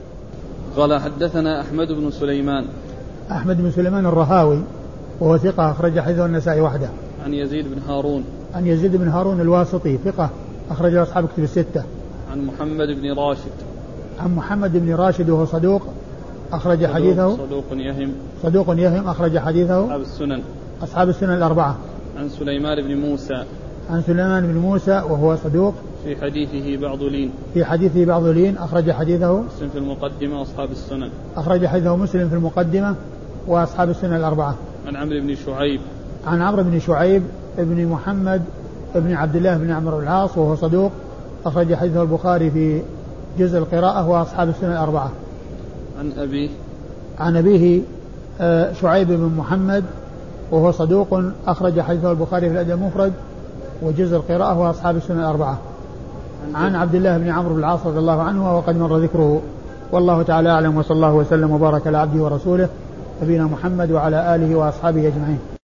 قال 0.77 1.01
حدثنا 1.01 1.61
أحمد 1.61 1.87
بن 1.87 2.11
سليمان. 2.11 2.65
أحمد 3.31 3.61
بن 3.61 3.71
سليمان 3.71 4.05
الرهاوي 4.05 4.59
وهو 5.19 5.37
ثقة 5.37 5.71
أخرج 5.71 5.99
حديثه 5.99 6.25
النسائي 6.25 6.61
وحده. 6.61 6.89
عن 7.25 7.33
يزيد 7.33 7.65
بن 7.67 7.81
هارون. 7.87 8.23
عن 8.55 8.67
يزيد 8.67 8.95
بن 8.95 9.07
هارون 9.07 9.41
الواسطي 9.41 9.97
ثقة 9.97 10.29
أخرج 10.71 10.95
أصحاب 10.95 11.27
كتب 11.27 11.43
الستة. 11.43 11.83
عن 12.31 12.45
محمد 12.45 12.87
بن 12.87 13.13
راشد. 13.13 13.51
عن 14.19 14.35
محمد 14.35 14.77
بن 14.77 14.95
راشد 14.95 15.29
وهو 15.29 15.45
صدوق 15.45 15.81
أخرج 16.53 16.77
صدوق 16.77 16.93
حديثه. 16.93 17.37
صدوق 17.37 17.65
يهم. 17.71 18.11
صدوق 18.43 18.65
يهم 18.69 19.07
أخرج 19.07 19.37
حديثه. 19.37 19.85
أصحاب 19.85 20.01
السنن. 20.01 20.41
أصحاب 20.83 21.09
السنن 21.09 21.33
الأربعة. 21.33 21.77
عن 22.17 22.29
سليمان 22.29 22.81
بن 22.81 22.95
موسى. 23.09 23.43
عن 23.89 24.01
سليمان 24.01 24.47
بن 24.47 24.59
موسى 24.59 24.91
وهو 24.91 25.35
صدوق 25.35 25.73
في 26.03 26.15
حديثه 26.15 26.81
بعض 26.81 27.03
لين. 27.03 27.31
في 27.53 27.65
حديثه 27.65 28.05
بعض 28.05 28.25
لين 28.25 28.57
أخرج 28.57 28.91
حديثه 28.91 29.41
مسلم 29.41 29.69
في 29.69 29.77
المقدمة 29.77 30.39
وأصحاب 30.39 30.71
السنن. 30.71 31.09
أخرج 31.35 31.65
حديثه 31.65 31.95
مسلم 31.95 32.29
في 32.29 32.35
المقدمة 32.35 32.95
وأصحاب 33.47 33.89
السنن 33.89 34.15
الأربعة. 34.15 34.55
عن 34.87 34.95
عمرو 34.95 35.19
بن 35.19 35.35
شعيب. 35.35 35.81
عن 36.27 36.41
عمرو 36.41 36.63
بن 36.63 36.79
شعيب 36.79 37.23
بن 37.57 37.87
محمد 37.87 38.41
بن 38.95 39.13
عبد 39.13 39.35
الله 39.35 39.57
بن 39.57 39.71
عمرو 39.71 39.99
العاص 39.99 40.37
وهو 40.37 40.55
صدوق. 40.55 40.91
أخرج 41.45 41.75
حديثه 41.75 42.01
البخاري 42.01 42.51
في 42.51 42.81
جزء 43.39 43.57
القراءة 43.57 44.09
وأصحاب 44.09 44.49
السنن 44.49 44.71
الأربعة. 44.71 45.11
عن 45.99 46.11
أبيه. 46.17 46.49
عن 47.19 47.37
أبيه 47.37 47.81
آه، 48.41 48.73
شعيب 48.73 49.07
بن 49.07 49.31
محمد 49.37 49.83
وهو 50.51 50.71
صدوق. 50.71 51.21
أخرج 51.47 51.81
حديثه 51.81 52.11
البخاري 52.11 52.47
في 52.49 52.53
الأدب 52.53 52.71
المفرد 52.71 53.13
وجزء 53.81 54.15
القراءة 54.15 54.59
وأصحاب 54.59 54.97
السنن 54.97 55.19
الأربعة. 55.19 55.59
عن 56.55 56.75
عبد 56.75 56.95
الله 56.95 57.17
بن 57.17 57.29
عمرو 57.29 57.53
بن 57.53 57.59
العاص 57.59 57.85
رضي 57.85 57.99
الله 57.99 58.21
عنه 58.21 58.57
وقد 58.57 58.77
مر 58.77 58.97
ذكره. 58.97 59.41
والله 59.91 60.23
تعالى 60.23 60.49
أعلم 60.49 60.77
وصلى 60.77 60.95
الله 60.95 61.13
وسلم 61.13 61.51
وبارك 61.51 61.87
على 61.87 61.97
عبده 61.97 62.23
ورسوله 62.23 62.69
نبينا 63.23 63.43
محمد 63.43 63.91
وعلى 63.91 64.35
آله 64.35 64.55
وأصحابه 64.55 65.07
أجمعين. 65.07 65.60